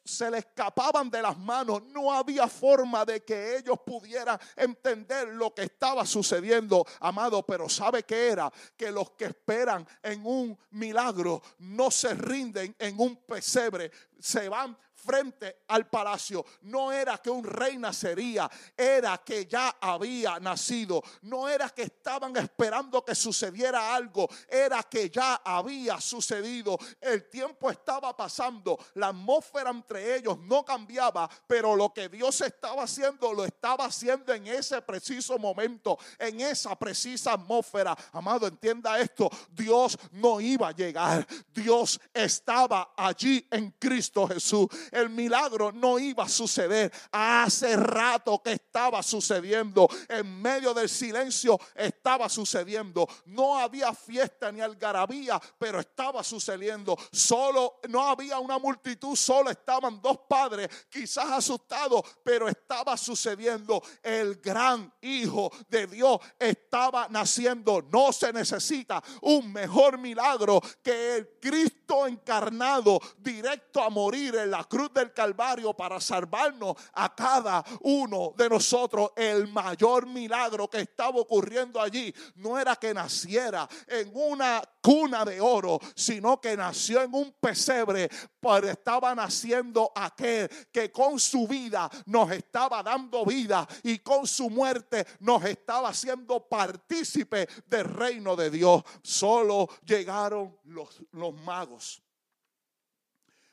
se 0.04 0.30
le 0.30 0.38
escapaban 0.38 1.10
de 1.10 1.22
las 1.22 1.38
manos. 1.38 1.82
No 1.84 2.12
había 2.12 2.46
forma 2.46 3.04
de 3.04 3.24
que 3.24 3.56
ellos 3.56 3.78
pudieran 3.84 4.38
entender 4.56 5.28
lo 5.28 5.54
que 5.54 5.62
estaba 5.62 6.04
sucediendo, 6.04 6.86
amado. 7.00 7.44
Pero 7.44 7.68
¿sabe 7.68 8.02
qué 8.02 8.28
era? 8.28 8.52
Que 8.76 8.90
los 8.90 9.12
que 9.12 9.26
esperan 9.26 9.86
en 10.02 10.24
un 10.26 10.58
milagro 10.70 11.42
no 11.58 11.90
se 11.90 12.14
rinden 12.14 12.74
en 12.78 12.98
un 12.98 13.16
pesebre, 13.16 13.90
se 14.18 14.48
van 14.48 14.76
frente 15.04 15.64
al 15.68 15.88
palacio. 15.88 16.44
No 16.62 16.90
era 16.90 17.18
que 17.18 17.30
un 17.30 17.44
rey 17.44 17.76
nacería, 17.76 18.50
era 18.76 19.18
que 19.18 19.46
ya 19.46 19.76
había 19.80 20.38
nacido. 20.40 21.02
No 21.22 21.48
era 21.48 21.68
que 21.70 21.82
estaban 21.82 22.36
esperando 22.36 23.04
que 23.04 23.14
sucediera 23.14 23.94
algo, 23.94 24.28
era 24.48 24.82
que 24.82 25.10
ya 25.10 25.36
había 25.44 26.00
sucedido. 26.00 26.78
El 27.00 27.28
tiempo 27.28 27.70
estaba 27.70 28.16
pasando, 28.16 28.78
la 28.94 29.08
atmósfera 29.08 29.70
entre 29.70 30.16
ellos 30.16 30.38
no 30.38 30.64
cambiaba, 30.64 31.28
pero 31.46 31.76
lo 31.76 31.92
que 31.92 32.08
Dios 32.08 32.40
estaba 32.40 32.84
haciendo 32.84 33.32
lo 33.32 33.44
estaba 33.44 33.86
haciendo 33.86 34.32
en 34.32 34.46
ese 34.46 34.80
preciso 34.82 35.38
momento, 35.38 35.98
en 36.18 36.40
esa 36.40 36.76
precisa 36.76 37.32
atmósfera. 37.32 37.96
Amado, 38.12 38.46
entienda 38.46 38.98
esto, 38.98 39.30
Dios 39.50 39.98
no 40.12 40.40
iba 40.40 40.68
a 40.68 40.72
llegar, 40.72 41.26
Dios 41.52 42.00
estaba 42.12 42.94
allí 42.96 43.46
en 43.50 43.70
Cristo 43.78 44.26
Jesús 44.28 44.68
el 44.94 45.10
milagro 45.10 45.72
no 45.72 45.98
iba 45.98 46.24
a 46.24 46.28
suceder. 46.28 46.92
Hace 47.10 47.76
rato 47.76 48.40
que 48.42 48.52
estaba 48.52 49.02
sucediendo. 49.02 49.88
En 50.08 50.40
medio 50.40 50.72
del 50.72 50.88
silencio 50.88 51.58
estaba 51.74 52.28
sucediendo. 52.28 53.06
No 53.26 53.58
había 53.58 53.92
fiesta 53.92 54.52
ni 54.52 54.60
algarabía, 54.60 55.40
pero 55.58 55.80
estaba 55.80 56.22
sucediendo. 56.22 56.96
Solo 57.10 57.80
no 57.88 58.06
había 58.06 58.38
una 58.38 58.58
multitud, 58.58 59.16
solo 59.16 59.50
estaban 59.50 60.00
dos 60.00 60.20
padres, 60.28 60.68
quizás 60.88 61.30
asustados, 61.30 62.02
pero 62.22 62.48
estaba 62.48 62.96
sucediendo. 62.96 63.82
El 64.02 64.36
gran 64.36 64.92
Hijo 65.00 65.50
de 65.68 65.86
Dios 65.88 66.18
estaba 66.38 67.08
naciendo. 67.08 67.82
No 67.92 68.12
se 68.12 68.32
necesita 68.32 69.02
un 69.22 69.52
mejor 69.52 69.98
milagro 69.98 70.60
que 70.82 71.16
el 71.16 71.28
Cristo 71.40 72.06
encarnado 72.06 73.00
directo 73.18 73.82
a 73.82 73.90
morir 73.90 74.36
en 74.36 74.50
la 74.50 74.64
cruz 74.64 74.83
del 74.92 75.12
Calvario 75.12 75.72
para 75.74 76.00
salvarnos 76.00 76.76
a 76.92 77.14
cada 77.14 77.64
uno 77.80 78.34
de 78.36 78.48
nosotros. 78.48 79.10
El 79.16 79.48
mayor 79.48 80.06
milagro 80.06 80.68
que 80.68 80.80
estaba 80.80 81.18
ocurriendo 81.18 81.80
allí 81.80 82.14
no 82.36 82.58
era 82.58 82.76
que 82.76 82.92
naciera 82.92 83.68
en 83.86 84.10
una 84.14 84.62
cuna 84.80 85.24
de 85.24 85.40
oro, 85.40 85.80
sino 85.94 86.40
que 86.40 86.56
nació 86.56 87.02
en 87.02 87.14
un 87.14 87.32
pesebre, 87.40 88.10
pero 88.38 88.68
estaba 88.68 89.14
naciendo 89.14 89.90
aquel 89.94 90.48
que 90.70 90.92
con 90.92 91.18
su 91.18 91.48
vida 91.48 91.90
nos 92.06 92.30
estaba 92.32 92.82
dando 92.82 93.24
vida 93.24 93.66
y 93.82 94.00
con 94.00 94.26
su 94.26 94.50
muerte 94.50 95.06
nos 95.20 95.44
estaba 95.44 95.88
haciendo 95.88 96.46
partícipe 96.46 97.48
del 97.66 97.84
reino 97.84 98.36
de 98.36 98.50
Dios. 98.50 98.82
Solo 99.02 99.68
llegaron 99.84 100.58
los, 100.64 101.02
los 101.12 101.34
magos. 101.34 102.02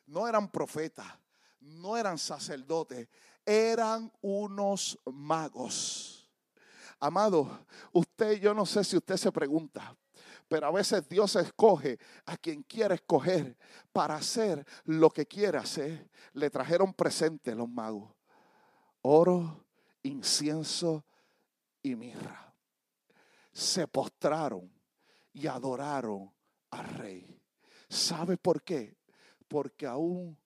No 0.07 0.27
eran 0.27 0.51
profetas, 0.51 1.07
no 1.61 1.95
eran 1.95 2.17
sacerdotes, 2.17 3.07
eran 3.45 4.11
unos 4.21 4.99
magos. 5.05 6.29
Amado, 6.99 7.65
usted, 7.93 8.39
yo 8.39 8.53
no 8.53 8.65
sé 8.65 8.83
si 8.83 8.97
usted 8.97 9.17
se 9.17 9.31
pregunta, 9.31 9.95
pero 10.47 10.67
a 10.67 10.71
veces 10.71 11.07
Dios 11.07 11.35
escoge 11.35 11.97
a 12.25 12.37
quien 12.37 12.61
quiere 12.63 12.95
escoger 12.95 13.57
para 13.91 14.15
hacer 14.15 14.65
lo 14.83 15.09
que 15.09 15.25
quiere 15.25 15.57
hacer. 15.57 16.09
Le 16.33 16.49
trajeron 16.49 16.93
presente 16.93 17.55
los 17.55 17.69
magos, 17.69 18.13
oro, 19.01 19.65
incienso 20.03 21.05
y 21.81 21.95
mirra. 21.95 22.53
Se 23.51 23.87
postraron 23.87 24.71
y 25.33 25.47
adoraron 25.47 26.31
al 26.69 26.87
rey. 26.95 27.41
¿Sabe 27.89 28.37
por 28.37 28.61
qué? 28.61 28.97
Porque 29.47 29.87
aún 29.87 30.37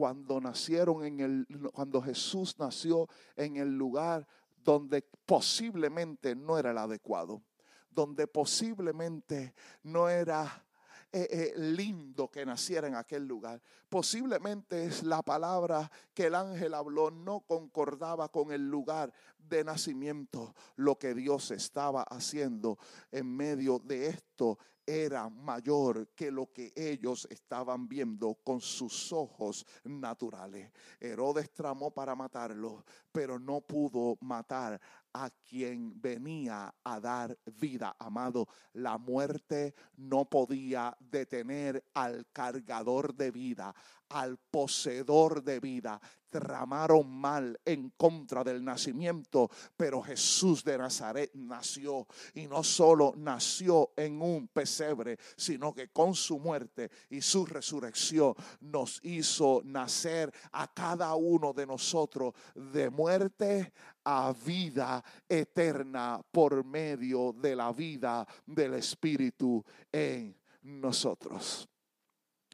cuando 0.00 0.40
nacieron 0.40 1.04
en 1.04 1.20
el, 1.20 1.46
cuando 1.74 2.00
Jesús 2.00 2.58
nació 2.58 3.06
en 3.36 3.58
el 3.58 3.76
lugar 3.76 4.26
donde 4.64 5.02
posiblemente 5.26 6.34
no 6.34 6.58
era 6.58 6.70
el 6.70 6.78
adecuado, 6.78 7.42
donde 7.90 8.26
posiblemente 8.26 9.52
no 9.82 10.08
era 10.08 10.64
eh, 11.12 11.28
eh, 11.30 11.52
lindo 11.54 12.30
que 12.30 12.46
naciera 12.46 12.88
en 12.88 12.94
aquel 12.94 13.26
lugar. 13.26 13.60
Posiblemente 13.90 14.86
es 14.86 15.02
la 15.02 15.20
palabra 15.20 15.90
que 16.14 16.28
el 16.28 16.34
ángel 16.34 16.72
habló 16.72 17.10
no 17.10 17.40
concordaba 17.40 18.30
con 18.30 18.52
el 18.52 18.70
lugar 18.70 19.12
de 19.36 19.64
nacimiento. 19.64 20.54
Lo 20.76 20.98
que 20.98 21.12
Dios 21.12 21.50
estaba 21.50 22.04
haciendo 22.04 22.78
en 23.12 23.36
medio 23.36 23.78
de 23.80 24.06
esto 24.06 24.58
era 24.90 25.28
mayor 25.28 26.08
que 26.16 26.32
lo 26.32 26.50
que 26.52 26.72
ellos 26.74 27.28
estaban 27.30 27.88
viendo 27.88 28.34
con 28.42 28.60
sus 28.60 29.12
ojos 29.12 29.64
naturales. 29.84 30.72
Herodes 30.98 31.52
tramó 31.52 31.92
para 31.92 32.16
matarlo, 32.16 32.84
pero 33.12 33.38
no 33.38 33.60
pudo 33.60 34.16
matar 34.20 34.80
a 35.12 35.30
quien 35.30 36.00
venía 36.00 36.74
a 36.82 37.00
dar 37.00 37.38
vida, 37.60 37.94
amado. 37.98 38.48
La 38.72 38.98
muerte 38.98 39.74
no 39.96 40.24
podía 40.24 40.96
detener 40.98 41.84
al 41.94 42.26
cargador 42.32 43.14
de 43.14 43.30
vida, 43.30 43.74
al 44.10 44.38
poseedor 44.38 45.42
de 45.42 45.60
vida. 45.60 46.00
Tramaron 46.28 47.10
mal 47.10 47.58
en 47.64 47.90
contra 47.96 48.44
del 48.44 48.64
nacimiento, 48.64 49.50
pero 49.76 50.00
Jesús 50.00 50.62
de 50.62 50.78
Nazaret 50.78 51.32
nació 51.34 52.06
y 52.34 52.46
no 52.46 52.62
solo 52.62 53.14
nació 53.16 53.90
en 53.96 54.22
un 54.22 54.46
pesebre, 54.46 55.18
sino 55.36 55.74
que 55.74 55.88
con 55.88 56.14
su 56.14 56.38
muerte 56.38 56.88
y 57.08 57.20
su 57.20 57.46
resurrección 57.46 58.34
nos 58.60 59.00
hizo 59.02 59.62
nacer 59.64 60.32
a 60.52 60.72
cada 60.72 61.16
uno 61.16 61.52
de 61.52 61.66
nosotros 61.66 62.34
de 62.54 62.90
muerte 62.90 63.72
a 64.04 64.32
vida 64.32 65.02
eterna 65.28 66.22
por 66.30 66.64
medio 66.64 67.32
de 67.32 67.56
la 67.56 67.72
vida 67.72 68.24
del 68.46 68.74
Espíritu 68.74 69.64
en 69.90 70.36
nosotros. 70.62 71.68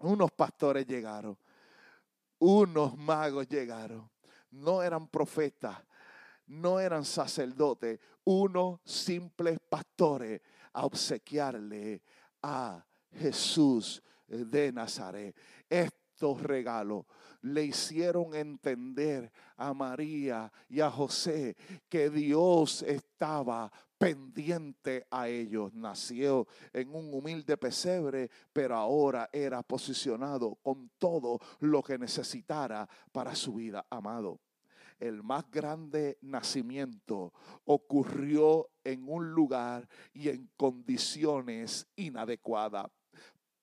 Unos 0.00 0.30
pastores 0.32 0.86
llegaron 0.86 1.36
unos 2.38 2.96
magos 2.96 3.48
llegaron. 3.48 4.10
No 4.50 4.82
eran 4.82 5.08
profetas, 5.08 5.76
no 6.46 6.78
eran 6.80 7.04
sacerdotes, 7.04 7.98
unos 8.24 8.80
simples 8.84 9.58
pastores 9.68 10.40
a 10.72 10.84
obsequiarle 10.84 12.02
a 12.42 12.84
Jesús 13.12 14.02
de 14.26 14.72
Nazaret. 14.72 15.36
Estos 15.68 16.42
regalos 16.42 17.04
le 17.42 17.64
hicieron 17.64 18.34
entender 18.34 19.30
a 19.56 19.72
María 19.72 20.50
y 20.68 20.80
a 20.80 20.90
José 20.90 21.56
que 21.88 22.10
Dios 22.10 22.82
estaba 22.82 23.70
pendiente 23.98 25.06
a 25.10 25.28
ellos. 25.28 25.72
Nació 25.74 26.46
en 26.72 26.94
un 26.94 27.12
humilde 27.12 27.56
pesebre, 27.56 28.30
pero 28.52 28.76
ahora 28.76 29.28
era 29.32 29.62
posicionado 29.62 30.56
con 30.62 30.90
todo 30.98 31.38
lo 31.60 31.82
que 31.82 31.98
necesitara 31.98 32.88
para 33.12 33.34
su 33.34 33.54
vida, 33.54 33.86
amado. 33.90 34.40
El 34.98 35.22
más 35.22 35.50
grande 35.50 36.18
nacimiento 36.22 37.32
ocurrió 37.66 38.70
en 38.82 39.06
un 39.08 39.30
lugar 39.30 39.86
y 40.14 40.30
en 40.30 40.48
condiciones 40.56 41.86
inadecuadas 41.96 42.86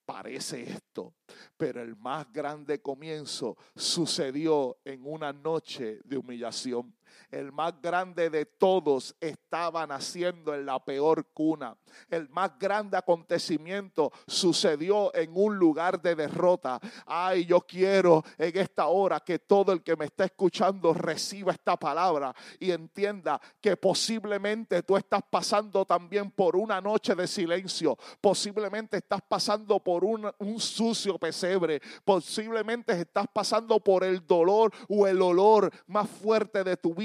parece 0.05 0.63
esto, 0.63 1.13
pero 1.57 1.81
el 1.81 1.95
más 1.95 2.31
grande 2.31 2.81
comienzo 2.81 3.57
sucedió 3.75 4.77
en 4.83 5.05
una 5.05 5.31
noche 5.33 5.99
de 6.03 6.17
humillación 6.17 6.93
el 7.33 7.51
más 7.51 7.73
grande 7.81 8.29
de 8.29 8.45
todos, 8.45 9.15
estaba 9.19 9.85
naciendo 9.87 10.53
en 10.53 10.65
la 10.65 10.83
peor 10.83 11.25
cuna. 11.33 11.75
El 12.09 12.29
más 12.29 12.57
grande 12.59 12.97
acontecimiento 12.97 14.11
sucedió 14.27 15.13
en 15.15 15.31
un 15.35 15.57
lugar 15.57 16.01
de 16.01 16.15
derrota. 16.15 16.79
Ay, 17.05 17.45
yo 17.45 17.61
quiero 17.61 18.23
en 18.37 18.57
esta 18.57 18.87
hora 18.87 19.19
que 19.19 19.39
todo 19.39 19.71
el 19.71 19.83
que 19.83 19.95
me 19.95 20.05
está 20.05 20.25
escuchando 20.25 20.93
reciba 20.93 21.51
esta 21.51 21.77
palabra 21.77 22.33
y 22.59 22.71
entienda 22.71 23.39
que 23.61 23.77
posiblemente 23.77 24.83
tú 24.83 24.97
estás 24.97 25.21
pasando 25.29 25.85
también 25.85 26.31
por 26.31 26.55
una 26.55 26.81
noche 26.81 27.15
de 27.15 27.27
silencio. 27.27 27.97
Posiblemente 28.21 28.97
estás 28.97 29.21
pasando 29.27 29.79
por 29.79 30.03
un, 30.03 30.31
un 30.39 30.59
sucio 30.59 31.17
pesebre. 31.17 31.81
Posiblemente 32.03 32.93
estás 32.93 33.27
pasando 33.31 33.79
por 33.79 34.03
el 34.03 34.25
dolor 34.25 34.71
o 34.89 35.07
el 35.07 35.21
olor 35.21 35.71
más 35.87 36.09
fuerte 36.09 36.63
de 36.63 36.77
tu 36.77 36.93
vida 36.93 37.02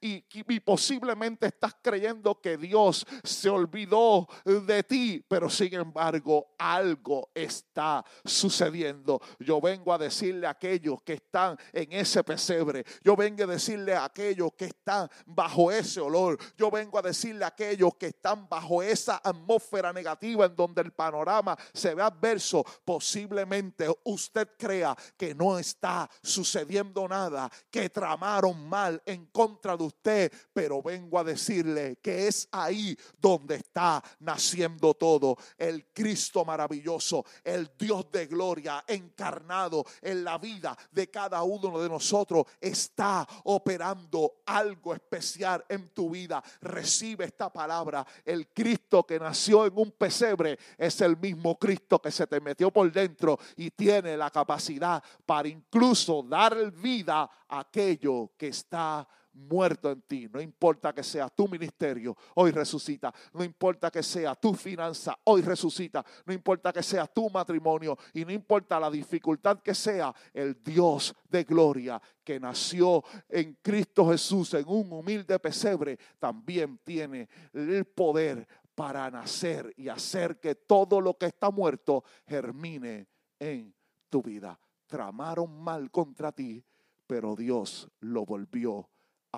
y, 0.00 0.60
posiblemente 0.60 1.46
estás 1.46 1.76
creyendo 1.82 2.40
que 2.40 2.56
Dios 2.56 3.06
se 3.22 3.48
olvidó 3.48 4.26
de 4.44 4.82
ti, 4.82 5.24
pero 5.28 5.50
sin 5.50 5.74
embargo 5.74 6.54
algo 6.58 7.30
está 7.34 8.04
sucediendo. 8.24 9.20
Yo 9.38 9.60
vengo 9.60 9.92
a 9.92 9.98
decirle 9.98 10.46
a 10.46 10.50
aquellos 10.50 11.02
que 11.02 11.14
están 11.14 11.58
en 11.72 11.92
ese 11.92 12.24
pesebre, 12.24 12.84
yo 13.02 13.16
vengo 13.16 13.44
a 13.44 13.46
decirle 13.46 13.94
a 13.94 14.04
aquellos 14.04 14.52
que 14.56 14.66
están 14.66 15.08
bajo 15.26 15.70
ese 15.70 16.00
olor, 16.00 16.38
yo 16.56 16.70
vengo 16.70 16.98
a 16.98 17.02
decirle 17.02 17.44
a 17.44 17.48
aquellos 17.48 17.94
que 17.96 18.06
están 18.06 18.48
bajo 18.48 18.82
esa 18.82 19.20
atmósfera 19.22 19.92
negativa 19.92 20.46
en 20.46 20.56
donde 20.56 20.82
el 20.82 20.92
panorama 20.92 21.56
se 21.72 21.94
ve 21.94 22.02
adverso, 22.02 22.64
posiblemente 22.84 23.88
usted 24.04 24.48
crea 24.58 24.96
que 25.16 25.34
no 25.34 25.58
está 25.58 26.08
sucediendo 26.22 27.06
nada, 27.08 27.50
que 27.70 27.90
tramaron 27.90 28.68
mal 28.68 29.02
en 29.04 29.25
contra 29.32 29.76
de 29.76 29.84
usted, 29.84 30.32
pero 30.52 30.82
vengo 30.82 31.18
a 31.18 31.24
decirle 31.24 31.96
que 32.02 32.28
es 32.28 32.48
ahí 32.52 32.96
donde 33.18 33.56
está 33.56 34.02
naciendo 34.20 34.94
todo. 34.94 35.36
El 35.56 35.86
Cristo 35.92 36.44
maravilloso, 36.44 37.24
el 37.44 37.70
Dios 37.78 38.10
de 38.10 38.26
gloria 38.26 38.84
encarnado 38.86 39.84
en 40.02 40.24
la 40.24 40.38
vida 40.38 40.76
de 40.90 41.10
cada 41.10 41.42
uno 41.42 41.78
de 41.80 41.88
nosotros, 41.88 42.46
está 42.60 43.26
operando 43.44 44.42
algo 44.46 44.94
especial 44.94 45.64
en 45.68 45.88
tu 45.88 46.10
vida. 46.10 46.42
Recibe 46.60 47.24
esta 47.24 47.52
palabra. 47.52 48.06
El 48.24 48.48
Cristo 48.48 49.04
que 49.04 49.18
nació 49.18 49.66
en 49.66 49.72
un 49.76 49.92
pesebre 49.92 50.58
es 50.76 51.00
el 51.00 51.16
mismo 51.16 51.58
Cristo 51.58 52.00
que 52.00 52.10
se 52.10 52.26
te 52.26 52.40
metió 52.40 52.70
por 52.70 52.90
dentro 52.92 53.38
y 53.56 53.70
tiene 53.70 54.16
la 54.16 54.30
capacidad 54.30 55.02
para 55.24 55.48
incluso 55.48 56.22
dar 56.22 56.70
vida 56.72 57.28
a 57.48 57.60
aquello 57.60 58.32
que 58.36 58.48
está 58.48 59.06
muerto 59.36 59.90
en 59.90 60.02
ti. 60.02 60.28
No 60.32 60.40
importa 60.40 60.92
que 60.92 61.02
sea 61.02 61.28
tu 61.28 61.46
ministerio, 61.48 62.16
hoy 62.34 62.50
resucita. 62.50 63.12
No 63.32 63.44
importa 63.44 63.90
que 63.90 64.02
sea 64.02 64.34
tu 64.34 64.54
finanza, 64.54 65.16
hoy 65.24 65.42
resucita. 65.42 66.04
No 66.24 66.32
importa 66.32 66.72
que 66.72 66.82
sea 66.82 67.06
tu 67.06 67.28
matrimonio 67.30 67.96
y 68.14 68.24
no 68.24 68.32
importa 68.32 68.80
la 68.80 68.90
dificultad 68.90 69.60
que 69.60 69.74
sea, 69.74 70.14
el 70.32 70.62
Dios 70.62 71.14
de 71.28 71.44
gloria 71.44 72.00
que 72.24 72.40
nació 72.40 73.04
en 73.28 73.58
Cristo 73.62 74.08
Jesús 74.10 74.54
en 74.54 74.66
un 74.66 74.92
humilde 74.92 75.38
pesebre, 75.38 75.98
también 76.18 76.78
tiene 76.82 77.28
el 77.52 77.84
poder 77.84 78.46
para 78.74 79.10
nacer 79.10 79.72
y 79.76 79.88
hacer 79.88 80.38
que 80.40 80.54
todo 80.54 81.00
lo 81.00 81.16
que 81.16 81.26
está 81.26 81.50
muerto 81.50 82.04
germine 82.26 83.06
en 83.38 83.74
tu 84.10 84.22
vida. 84.22 84.58
Tramaron 84.86 85.62
mal 85.62 85.90
contra 85.90 86.32
ti, 86.32 86.62
pero 87.06 87.34
Dios 87.36 87.88
lo 88.00 88.24
volvió 88.24 88.88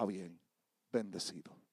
bien. 0.07 0.41
Bendecido. 0.93 1.68